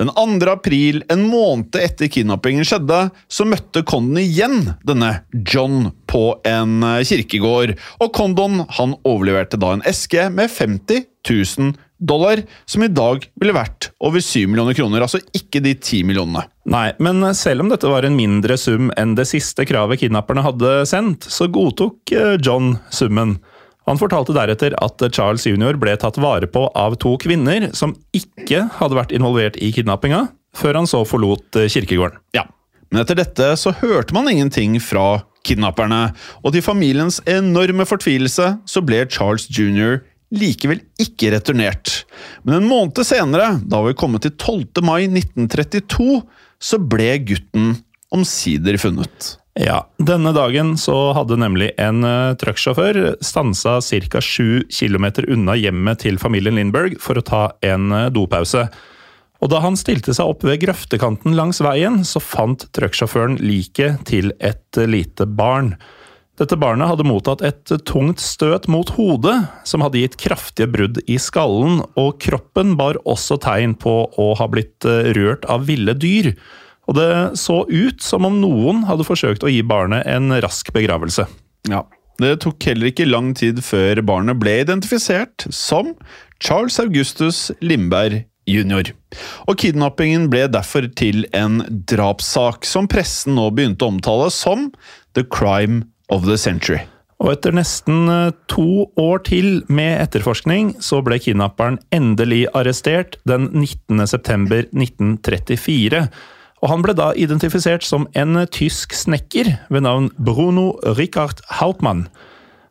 [0.00, 0.50] Den 2.
[0.52, 5.12] april, en måned etter kidnappingen skjedde, så møtte Condon igjen denne
[5.46, 11.74] John på en eh, kirkegård, og Condon han overleverte da en eske med 50 000
[11.98, 16.44] dollar, som i dag ville vært over 7 millioner kroner, altså ikke de 10 millionene.
[16.68, 20.80] Nei, men selv om dette var en mindre sum enn det siste kravet kidnapperne hadde
[20.88, 23.38] sendt, så godtok eh, John summen.
[23.86, 25.78] Han fortalte deretter at Charles jr.
[25.78, 30.26] ble tatt vare på av to kvinner som ikke hadde vært involvert i kidnappinga,
[30.56, 32.20] før han så forlot eh, kirkegården.
[32.36, 32.48] Ja,
[32.90, 36.10] men etter dette så hørte man ingenting fra kidnapperne,
[36.42, 40.00] og til familiens enorme fortvilelse så ble Charles jr
[40.34, 42.02] likevel ikke returnert.
[42.42, 44.82] Men en måned senere, da vi kommet til 12.
[44.86, 46.22] mai 1932,
[46.58, 47.74] så ble gutten
[48.14, 49.36] omsider funnet.
[49.56, 54.20] Ja, Denne dagen så hadde nemlig en uh, trucksjåfør stansa ca.
[54.20, 58.66] 7 km unna hjemmet til familien Lindberg for å ta en uh, dopause.
[59.40, 64.34] Og Da han stilte seg opp ved grøftekanten langs veien, så fant trucksjåføren liket til
[64.44, 65.72] et uh, lite barn.
[66.36, 71.16] Dette barnet hadde mottatt et tungt støt mot hodet, som hadde gitt kraftige brudd i
[71.22, 76.34] skallen, og kroppen bar også tegn på å ha blitt eh, rørt av ville dyr.
[76.86, 77.08] Og det
[77.40, 81.24] så ut som om noen hadde forsøkt å gi barnet en rask begravelse.
[81.72, 81.86] Ja,
[82.20, 85.94] Det tok heller ikke lang tid før barnet ble identifisert som
[86.40, 88.92] Charles Augustus Lindberg jr.
[89.48, 91.60] Og kidnappingen ble derfor til en
[91.90, 94.70] drapssak, som pressen nå begynte å omtale som
[95.18, 96.84] The Crime of the Century.
[97.22, 103.48] Og etter nesten eh, to år til med etterforskning, så ble kidnapperen endelig arrestert den
[103.54, 104.04] 19.
[104.10, 106.06] september 1934.
[106.64, 112.06] Og han ble da identifisert som en tysk snekker ved navn Bruno Richard Hauptmann.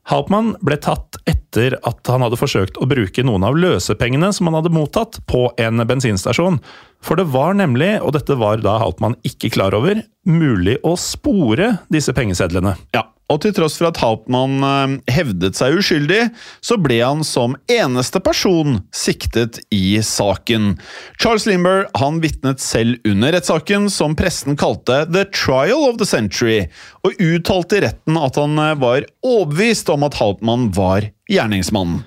[0.06, 4.60] Hauptmann ble tatt etter at han hadde forsøkt å bruke noen av løsepengene som han
[4.60, 6.60] hadde mottatt, på en bensinstasjon.
[7.02, 11.80] For det var nemlig, og dette var da Hauptmann ikke klar over, mulig å spore
[11.94, 12.76] disse pengesedlene.
[12.94, 16.28] Ja, og til tross for at Hauptmann eh, hevdet seg uskyldig,
[16.62, 20.76] så ble han som eneste person siktet i saken.
[21.22, 26.68] Charles Limber han vitnet selv under rettssaken, som pressen kalte «the trial of the century»,
[27.06, 32.04] og uttalte i retten at han eh, var overbevist om at Hauptmann var gjerningsmannen.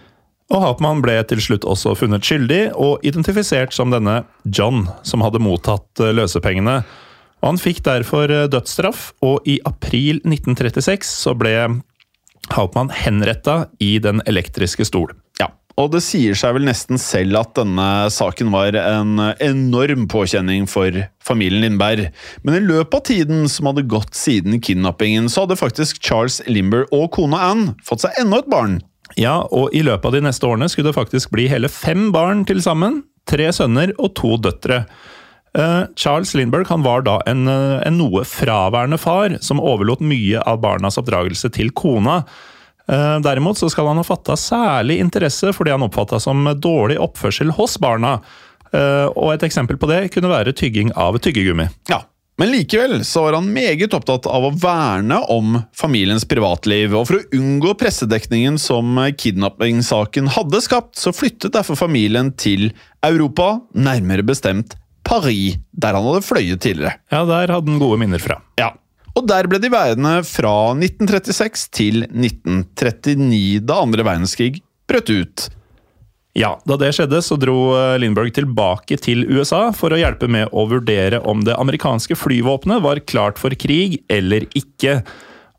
[0.49, 5.43] Og Hauptmann ble til slutt også funnet skyldig, og identifisert som denne John, som hadde
[5.43, 6.81] mottatt eh, løsepengene.
[7.43, 11.55] Og Han fikk derfor eh, dødsstraff, og i april 1936 så ble
[12.55, 15.13] Hauptmann henretta i Den elektriske stol.
[15.41, 20.67] Ja, og det sier seg vel nesten selv at denne saken var en enorm påkjenning
[20.71, 22.09] for familien Lindberg.
[22.43, 26.89] Men i løpet av tiden som hadde gått siden kidnappingen, så hadde faktisk Charles Limber
[26.91, 28.81] og kona Anne fått seg enda et barn.
[29.17, 32.43] Ja, og i løpet av de neste årene skulle det faktisk bli hele fem barn
[32.49, 33.05] til sammen.
[33.29, 34.83] Tre sønner og to døtre.
[35.59, 40.43] Eh, Charles Lindberg han var da en, eh, en, noe fraværende far, som overlot mye
[40.47, 42.23] av barnas oppdragelse til kona.
[42.89, 47.01] Eh, derimot så skal han ha fatta særlig interesse for det han oppfatta som dårlig
[47.03, 48.21] oppførsel hos barna.
[48.69, 51.65] Og et eksempel på det kunne være tygging av tyggegummi.
[51.89, 52.03] Ja,
[52.37, 57.17] men likevel så var han meget opptatt av å verne om familiens privatliv, og for
[57.17, 62.69] å unngå pressedekningen som kidnappingssaken hadde skapt, så flyttet derfor familien til
[63.01, 64.77] Europa, nærmere bestemt
[65.09, 66.99] Paris, der han hadde fløyet tidligere.
[67.13, 68.39] Ja, der hadde han gode minner fra.
[68.61, 68.75] Ja,
[69.19, 75.49] og der ble de værende fra 1936 til 1939, da andre verdenskrig brøt ut.
[76.39, 80.69] Ja, Da det skjedde, så dro Lindberg tilbake til USA for å hjelpe med å
[80.71, 85.01] vurdere om det amerikanske flyvåpenet var klart for krig eller ikke.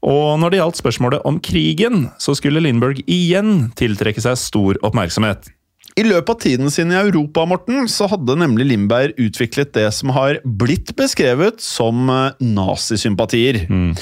[0.07, 5.51] Og når det gjaldt spørsmålet om krigen, så skulle Lindberg igjen tiltrekke seg stor oppmerksomhet.
[5.99, 10.13] I løpet av tiden sin i Europa Morten, så hadde nemlig Lindberg utviklet det som
[10.15, 13.65] har blitt beskrevet som eh, nazisympatier.
[13.67, 13.95] Mm.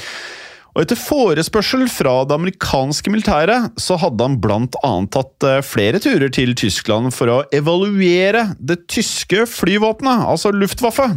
[0.76, 6.30] Og Etter forespørsel fra det amerikanske militæret så hadde han annet tatt eh, flere turer
[6.30, 11.08] til Tyskland for å evaluere det tyske flyvåpenet, altså Luftwaffe.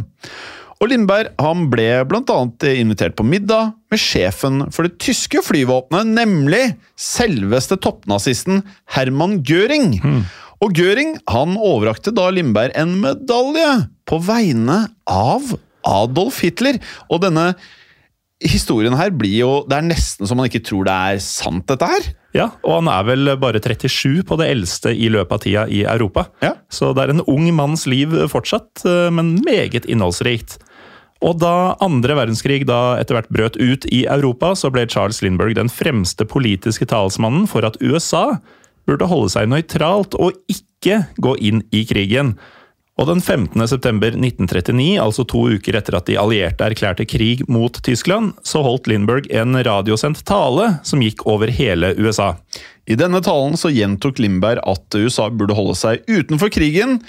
[0.82, 2.40] Og Lindberg han ble bl.a.
[2.74, 6.64] invitert på middag med sjefen for det tyske flyvåpenet, nemlig
[6.98, 8.64] selveste toppnazisten
[8.96, 10.00] Herman Göring.
[10.02, 10.24] Mm.
[10.62, 13.68] Og Göring han overrakte da Lindberg en medalje
[14.06, 15.54] på vegne av
[15.88, 16.78] Adolf Hitler.
[17.10, 17.52] Og denne
[18.42, 21.88] historien her blir jo Det er nesten så man ikke tror det er sant, dette
[21.88, 22.10] her.
[22.32, 25.82] Ja, og han er vel bare 37 på det eldste i løpet av tida i
[25.84, 26.28] Europa.
[26.42, 26.54] Ja.
[26.72, 30.56] Så det er en ung manns liv fortsatt, eh, men meget innholdsrikt.
[31.22, 35.54] Og da andre verdenskrig da etter hvert brøt ut i Europa, så ble Charles Lindberg
[35.58, 38.40] den fremste politiske talsmannen for at USA
[38.88, 42.36] burde holde seg nøytralt og ikke gå inn i krigen.
[43.00, 43.56] Og den 15.
[43.70, 48.90] september 1939, altså to uker etter at de allierte erklærte krig mot Tyskland, så holdt
[48.90, 52.34] Lindberg en radiosendt tale som gikk over hele USA.
[52.84, 57.00] I denne talen så gjentok Lindberg at USA burde holde seg utenfor krigen,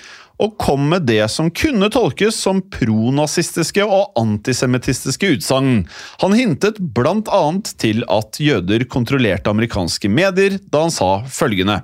[0.41, 5.83] og kom med det som kunne tolkes som pronazistiske og antisemittistiske utsagn.
[6.23, 11.81] Han hintet blant annet til at jøder kontrollerte amerikanske medier, da han sa følgende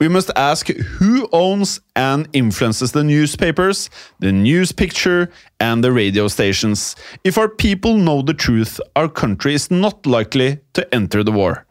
[0.00, 3.90] We must ask who owns and influences the newspapers,
[4.20, 5.28] the news picture
[5.60, 6.96] and the radio stations.
[7.24, 11.67] If our people know the truth, our country is not likely to enter the war.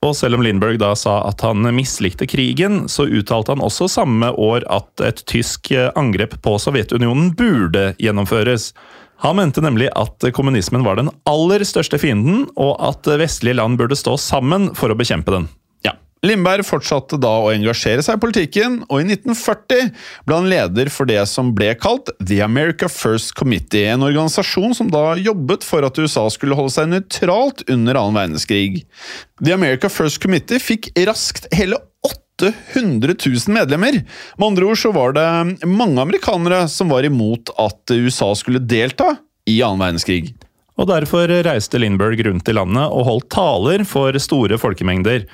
[0.00, 4.30] Og selv om Lindberg da sa at han mislikte krigen, så uttalte han også samme
[4.32, 8.70] år at et tysk angrep på Sovjetunionen burde gjennomføres.
[9.20, 13.98] Han mente nemlig at kommunismen var den aller største fienden, og at vestlige land burde
[13.98, 15.50] stå sammen for å bekjempe den.
[16.26, 19.86] Lindberg fortsatte da å engasjere seg i politikken, og i 1940
[20.28, 24.90] ble han leder for det som ble kalt The America First Committee, en organisasjon som
[24.92, 28.84] da jobbet for at USA skulle holde seg nøytralt under annen verdenskrig.
[29.40, 34.02] The America First Committee fikk raskt hele 800 000 medlemmer.
[34.36, 35.26] Med andre ord så var det
[35.64, 39.14] mange amerikanere som var imot at USA skulle delta
[39.48, 40.34] i annen verdenskrig.
[40.80, 45.26] Og Derfor reiste Lindberg rundt i landet og holdt taler for store folkemengder.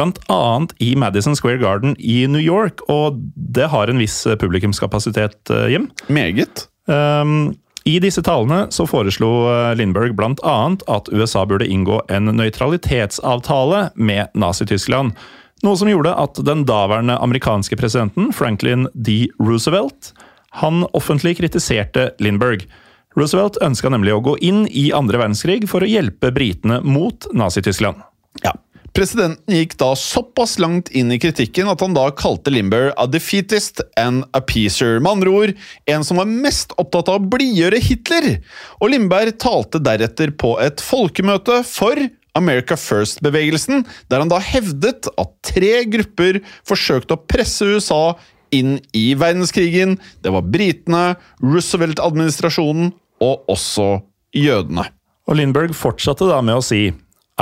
[0.00, 5.50] Annet i Madison Square Garden i New York, og det har en viss eh, publikumskapasitet,
[5.50, 5.90] eh, Jim.
[6.08, 6.66] Meget.
[6.86, 10.56] Um, I disse talene så foreslo eh, Lindberg bl.a.
[10.88, 15.16] at USA burde inngå en nøytralitetsavtale med Nazi-Tyskland.
[15.62, 19.28] Noe som gjorde at den daværende amerikanske presidenten, Franklin D.
[19.38, 20.12] Roosevelt,
[20.58, 22.66] han offentlig kritiserte Lindberg.
[23.16, 28.00] Roosevelt ønska nemlig å gå inn i andre verdenskrig for å hjelpe britene mot Nazi-Tyskland.
[28.42, 28.56] Ja,
[28.92, 33.80] Presidenten gikk da såpass langt inn i kritikken at han da kalte Limber a defeatist
[33.96, 34.98] and a peacer.
[35.00, 35.52] Med andre ord,
[35.88, 38.28] en som var mest opptatt av å blidgjøre Hitler.
[38.84, 41.96] Og Lindberg talte deretter på et folkemøte for
[42.36, 48.02] America First-bevegelsen, der han da hevdet at tre grupper forsøkte å presse USA
[48.52, 49.96] inn i verdenskrigen.
[50.20, 52.92] Det var britene, Roosevelt-administrasjonen
[53.24, 54.02] og også
[54.36, 54.84] jødene.
[55.28, 56.90] Og Lindberg fortsatte da med å si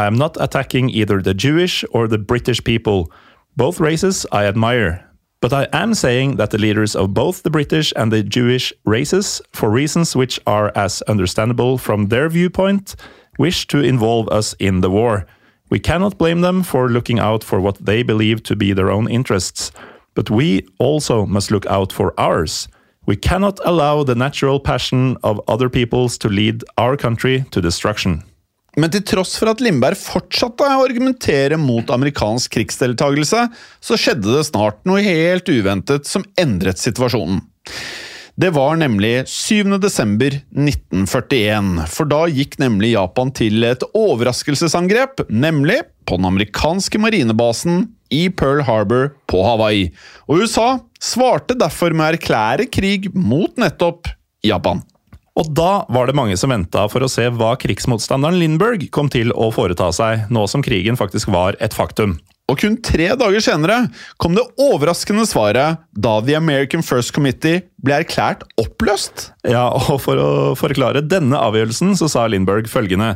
[0.01, 3.13] I am not attacking either the Jewish or the British people.
[3.55, 5.05] Both races I admire.
[5.43, 9.43] But I am saying that the leaders of both the British and the Jewish races,
[9.53, 12.97] for reasons which are as understandable from their viewpoint,
[13.39, 15.27] wish to involve us in the war.
[15.69, 19.07] We cannot blame them for looking out for what they believe to be their own
[19.07, 19.71] interests,
[20.15, 22.69] but we also must look out for ours.
[23.05, 28.25] We cannot allow the natural passion of other peoples to lead our country to destruction.
[28.79, 33.49] Men til tross for at Lindberg fortsatte å argumentere mot amerikansk krigsdeltagelse,
[33.83, 37.43] så skjedde det snart noe helt uventet som endret situasjonen.
[38.41, 39.75] Det var nemlig 7.
[39.83, 47.89] desember 1941, for da gikk nemlig Japan til et overraskelsesangrep, nemlig på den amerikanske marinebasen
[48.15, 49.91] i Pearl Harbor på Hawaii.
[50.31, 50.71] Og USA
[51.03, 54.09] svarte derfor med å erklære krig mot nettopp
[54.47, 54.81] Japan.
[55.41, 59.33] Og da var det mange som venta for å se hva krigsmotstanderen Lindberg kom til
[59.33, 62.19] å foreta seg, nå som krigen faktisk var et faktum.
[62.51, 63.77] Og kun tre dager senere
[64.21, 69.31] kom det overraskende svaret da The American First Committee ble erklært oppløst.
[69.47, 73.15] Ja, og For å forklare denne avgjørelsen så sa Lindberg følgende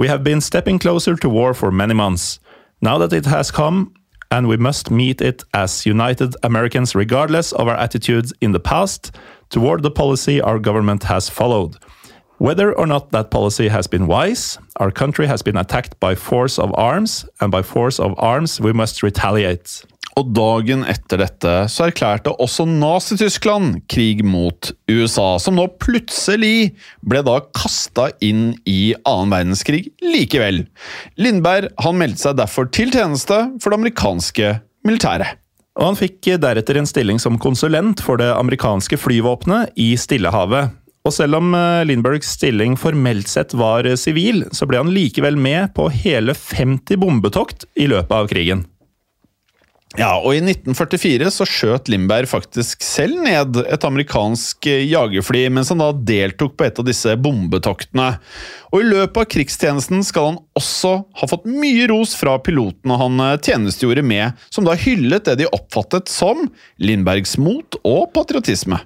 [0.00, 2.38] We have been stepping closer to war for many months.
[2.80, 3.92] Now that it has come,
[4.30, 9.10] and we must meet it as united Americans regardless of our attitudes in the past
[9.50, 11.76] toward the policy our government has followed.
[12.38, 16.58] Whether or not that policy has been wise, our country has been attacked by force
[16.58, 19.84] of arms, and by force of arms we must retaliate.
[20.18, 26.72] Og dagen etter dette så erklærte også Nazi-Tyskland krig mot USA, som nå plutselig
[27.06, 30.64] ble da kasta inn i annen verdenskrig likevel.
[31.20, 34.56] Lindberg han meldte seg derfor til tjeneste for det amerikanske
[34.88, 35.39] militæret.
[35.80, 40.76] Og han fikk deretter en stilling som konsulent for det amerikanske flyvåpenet i Stillehavet.
[41.08, 45.72] Og selv om eh, Lindbergs stilling formelt sett var sivil, så ble han likevel med
[45.76, 48.66] på hele 50 bombetokt i løpet av krigen.
[49.98, 55.82] Ja, og I 1944 så skjøt Lindberg faktisk selv ned et amerikansk jagerfly mens han
[55.82, 58.12] da deltok på et av disse bombetoktene.
[58.70, 63.24] Og I løpet av krigstjenesten skal han også ha fått mye ros fra pilotene han
[63.24, 66.46] eh, tjenestegjorde med, som da hyllet det de oppfattet som
[66.78, 68.78] Lindbergs mot og patriotisme.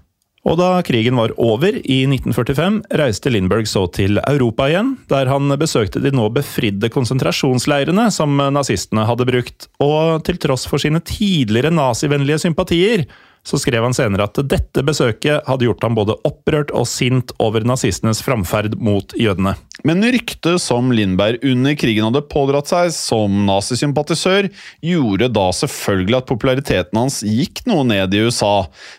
[0.45, 5.49] Og da krigen var over i 1945, reiste Lindberg så til Europa igjen, der han
[5.61, 11.72] besøkte de nå befridde konsentrasjonsleirene som nazistene hadde brukt, og til tross for sine tidligere
[11.72, 13.07] nazivennlige sympatier,
[13.45, 17.64] så skrev han senere at dette besøket hadde gjort ham både opprørt og sint over
[17.66, 19.55] nazistenes framferd mot jødene.
[19.84, 24.49] Men ryktet som Lindberg under krigen hadde pådratt seg som nazisympatisør,
[24.84, 28.55] gjorde da selvfølgelig at populariteten hans gikk noe ned i USA.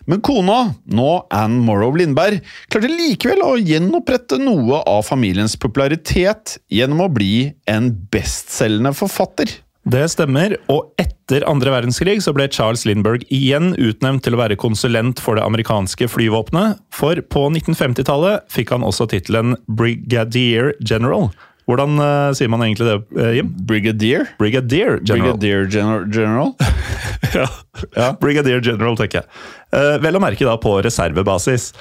[0.05, 7.07] Men kona, nå Anne Morrow Lindberg, klarte likevel å gjenopprette noe av familiens popularitet gjennom
[7.07, 7.35] å bli
[7.71, 9.49] en bestselgende forfatter.
[9.85, 14.57] Det stemmer, og etter andre verdenskrig så ble Charles Lindberg igjen utnevnt til å være
[14.57, 21.29] konsulent for det amerikanske flyvåpenet, for på 1950-tallet fikk han også tittelen Brigadier General.
[21.69, 23.51] Hvordan uh, sier man egentlig det, uh, Jim?
[23.69, 24.25] Brigadier?
[24.41, 25.37] Brigadier General.
[25.37, 26.51] Brigadier Gen General?
[27.37, 27.45] ja.
[27.97, 28.09] ja.
[28.21, 29.29] Brigadier General, tenker jeg.
[29.73, 31.71] Uh, vel å merke da på reservebasis.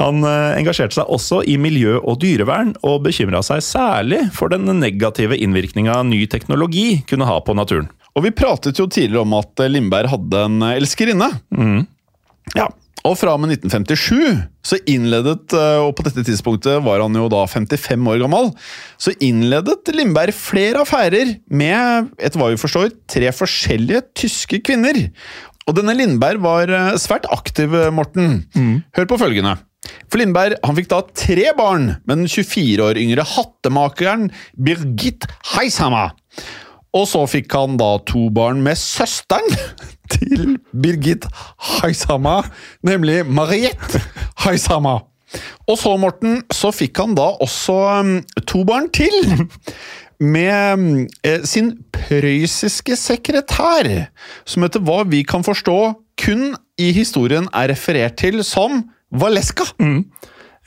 [0.00, 4.68] Han eh, engasjerte seg også i miljø og dyrevern, og bekymra seg særlig for den
[4.80, 7.90] negative innvirkninga ny teknologi kunne ha på naturen.
[8.16, 11.28] Og vi pratet jo tidligere om at Lindberg hadde en elskerinne.
[11.54, 11.84] Mm.
[12.56, 12.66] Ja,
[13.06, 17.28] og fra og med 1957 så innledet, eh, og på dette tidspunktet var han jo
[17.32, 18.50] da 55 år gammel,
[19.00, 25.06] så innledet Lindberg flere affærer med, etter hva vi forstår, tre forskjellige tyske kvinner.
[25.68, 28.42] Og denne Lindberg var eh, svært aktiv, Morten.
[28.56, 28.80] Mm.
[28.96, 29.56] Hør på følgende.
[30.10, 34.28] For Lindberg han fikk da tre barn med den 24 år yngre hattemakeren
[34.58, 36.12] Birgit Heishammer.
[36.96, 39.46] Og så fikk han da to barn med søsteren
[40.14, 41.28] til Birgit
[41.78, 42.50] Heishammer,
[42.86, 44.02] nemlig Mariette
[44.44, 45.06] Heishammer.
[45.70, 48.14] Og så, Morten, så fikk han da også um,
[48.50, 49.14] to barn til.
[50.20, 53.86] Med eh, sin prøyssiske sekretær,
[54.44, 55.78] som etter hva vi kan forstå
[56.20, 56.50] kun
[56.80, 59.66] i historien er referert til som Valeska!
[59.82, 60.04] Mm.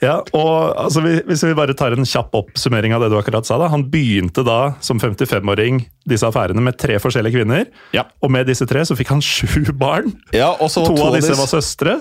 [0.02, 3.56] Ja, og altså, Hvis vi bare tar en kjapp oppsummering av det du akkurat sa.
[3.60, 7.68] da, Han begynte da som 55-åring disse affærene med tre forskjellige kvinner.
[7.96, 8.04] Ja.
[8.20, 10.12] Og med disse tre så fikk han sju barn.
[10.34, 12.00] Ja, og så to, av disse var søstre.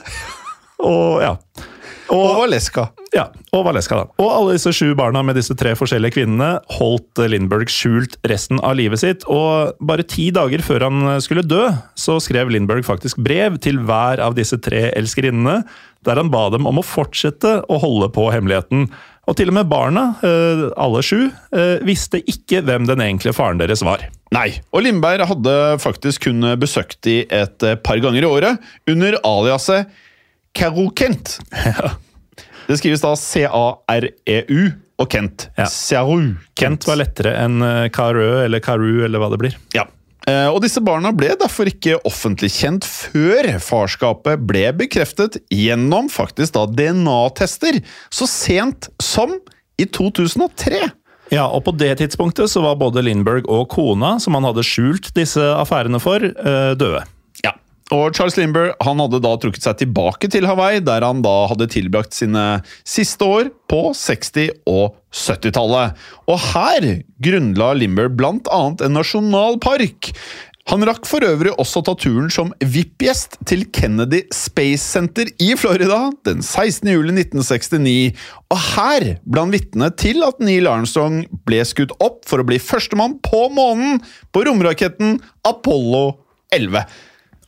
[0.83, 1.35] Og ja.
[2.11, 2.87] Og, og Valeska.
[3.13, 4.07] Ja, og Valeska da.
[4.21, 8.75] Og alle disse sju barna med disse tre forskjellige kvinnene holdt Lindberg skjult resten av
[8.79, 9.25] livet sitt.
[9.31, 11.67] Og bare ti dager før han skulle dø,
[11.99, 15.61] så skrev Lindberg faktisk brev til hver av disse tre elskerinnene,
[16.03, 18.89] der han ba dem om å fortsette å holde på hemmeligheten.
[19.23, 23.61] Og til og med barna, eh, alle sju, eh, visste ikke hvem den egentlige faren
[23.61, 24.03] deres var.
[24.35, 29.87] Nei, og Lindberg hadde faktisk kun besøkt de et par ganger i året, under aliaset
[30.53, 31.39] Carol Kent.
[31.51, 31.95] Ja.
[32.67, 34.61] Det skrives da C-A-R-E-U
[35.01, 35.49] og Kent.
[35.57, 35.65] Ja.
[35.67, 36.37] Caru.
[36.55, 37.59] Kent var lettere enn
[37.91, 39.57] Karø eller Karu eller hva det blir.
[39.75, 39.83] Ja.
[40.29, 46.55] Eh, og disse barna ble derfor ikke offentlig kjent før farskapet ble bekreftet gjennom faktisk
[46.55, 47.81] da DNA-tester,
[48.13, 49.35] så sent som
[49.81, 50.85] i 2003.
[51.33, 55.09] Ja, og på det tidspunktet så var både Lindberg og kona, som han hadde skjult
[55.17, 57.03] disse affærene for, eh, døde.
[57.93, 61.69] Og Charles Limber han hadde da trukket seg tilbake til Hawaii, der han da hadde
[61.69, 65.99] tilbrakt sine siste år på 60- og 70-tallet.
[66.25, 66.87] Og her
[67.23, 70.09] grunnla Limber annet en nasjonalpark.
[70.71, 76.07] Han rakk for øvrig også ta turen som VIP-gjest til Kennedy Space Center i Florida
[76.23, 76.87] den 16.
[76.87, 78.15] juli 1969.
[78.47, 82.61] Og her ble han vitne til at Neil Armstrong ble skutt opp for å bli
[82.63, 83.99] førstemann på månen
[84.31, 86.05] på romraketten Apollo
[86.55, 86.87] 11.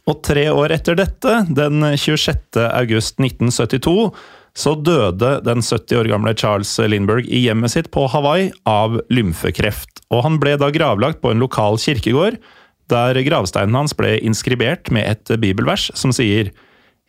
[0.05, 2.61] Og tre år etter dette, den 26.
[2.69, 4.11] august 1972,
[4.55, 10.05] så døde den 70 år gamle Charles Lindberg i hjemmet sitt på Hawaii av lymfekreft.
[10.13, 12.37] Og han ble da gravlagt på en lokal kirkegård,
[12.93, 16.53] der gravsteinen hans ble inskribert med et bibelvers som sier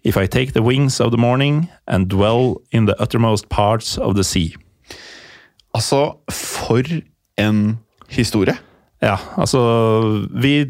[0.07, 4.15] If I take the wings of the morning and dwell in the uttermost parts of
[4.15, 4.55] the sea.
[5.75, 6.83] Altså, for
[7.37, 7.79] en
[8.09, 8.57] historie!
[9.05, 9.61] Ja, altså
[10.41, 10.65] Vi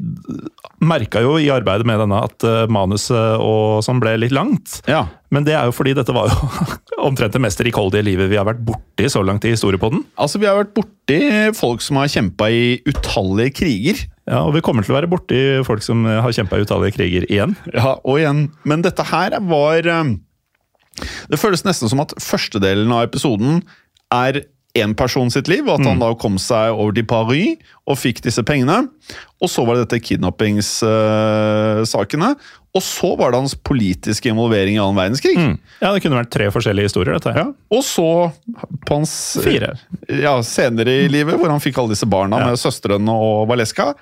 [0.82, 4.80] merka jo i arbeidet med denne at uh, manuset og sånn ble litt langt.
[4.90, 5.04] Ja.
[5.32, 6.48] Men det er jo fordi dette var jo
[7.08, 10.02] omtrent det mest rikholdige livet vi har vært borti så langt i historiepodden.
[10.18, 11.20] Altså, Vi har vært borti
[11.56, 14.04] folk som har kjempa i utallige kriger.
[14.26, 17.28] Ja, Og vi kommer til å være borti folk som har kjempa i utallige kriger
[17.30, 17.54] igjen.
[17.72, 18.48] Ja, og igjen.
[18.66, 20.16] Men dette her var um,
[21.30, 23.62] Det føles nesten som at førstedelen av episoden
[24.14, 24.42] er
[24.76, 27.56] én person sitt liv, og at han da kom seg over til Paris
[27.86, 28.82] og fikk disse pengene.
[29.42, 32.30] Og så var det dette kidnappingssakene.
[32.76, 35.36] og så var det hans politiske involvering i annen verdenskrig.
[35.38, 35.54] Mm.
[35.80, 37.14] Ja, Det kunne vært tre forskjellige historier.
[37.16, 37.54] dette her.
[37.72, 38.32] Og så
[38.86, 39.70] på hans Fire.
[40.08, 42.46] Ja, senere i livet, hvor han fikk alle disse barna Ja.
[42.50, 43.94] med søstrene og Valeska.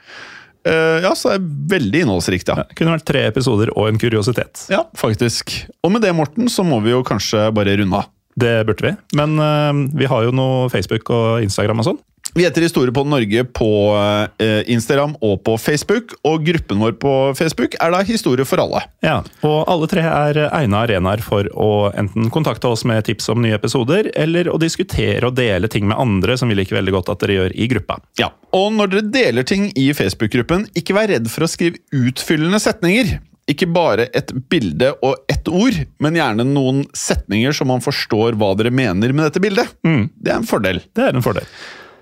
[0.67, 2.55] Uh, ja, så er det veldig innholdsrikt, ja.
[2.65, 4.67] Det kunne vært tre episoder og en kuriositet.
[4.73, 5.67] Ja, faktisk.
[5.85, 8.05] Og med det, Morten, så må vi jo kanskje bare runde av.
[8.35, 8.97] Det burde vi.
[9.19, 12.03] Men uh, vi har jo noe Facebook og Instagram og sånn.
[12.35, 16.17] Vi heter Historiepodden Norge på uh, Instagram og på Facebook.
[16.27, 18.81] Og gruppen vår på Facebook er da Historie for alle.
[19.07, 23.45] Ja, Og alle tre er egna arenaer for å enten kontakte oss med tips om
[23.45, 27.13] nye episoder, eller å diskutere og dele ting med andre som vi liker veldig godt
[27.15, 28.01] at dere gjør i gruppa.
[28.19, 32.59] Ja, Og når dere deler ting i Facebook-gruppen, ikke vær redd for å skrive utfyllende
[32.63, 33.15] setninger.
[33.51, 38.55] Ikke bare et bilde og ett ord, men gjerne noen setninger så man forstår hva
[38.57, 39.75] dere mener med dette bildet.
[39.85, 40.81] Det er en fordel.
[40.97, 41.45] Det er en fordel.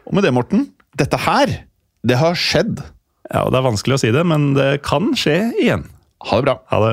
[0.07, 0.69] Og med det, Morten,
[0.99, 1.57] dette her,
[2.07, 2.79] det har skjedd.
[3.33, 5.89] Ja, og Det er vanskelig å si det, men det kan skje igjen.
[6.29, 6.57] Ha det bra.
[6.71, 6.93] Ha det.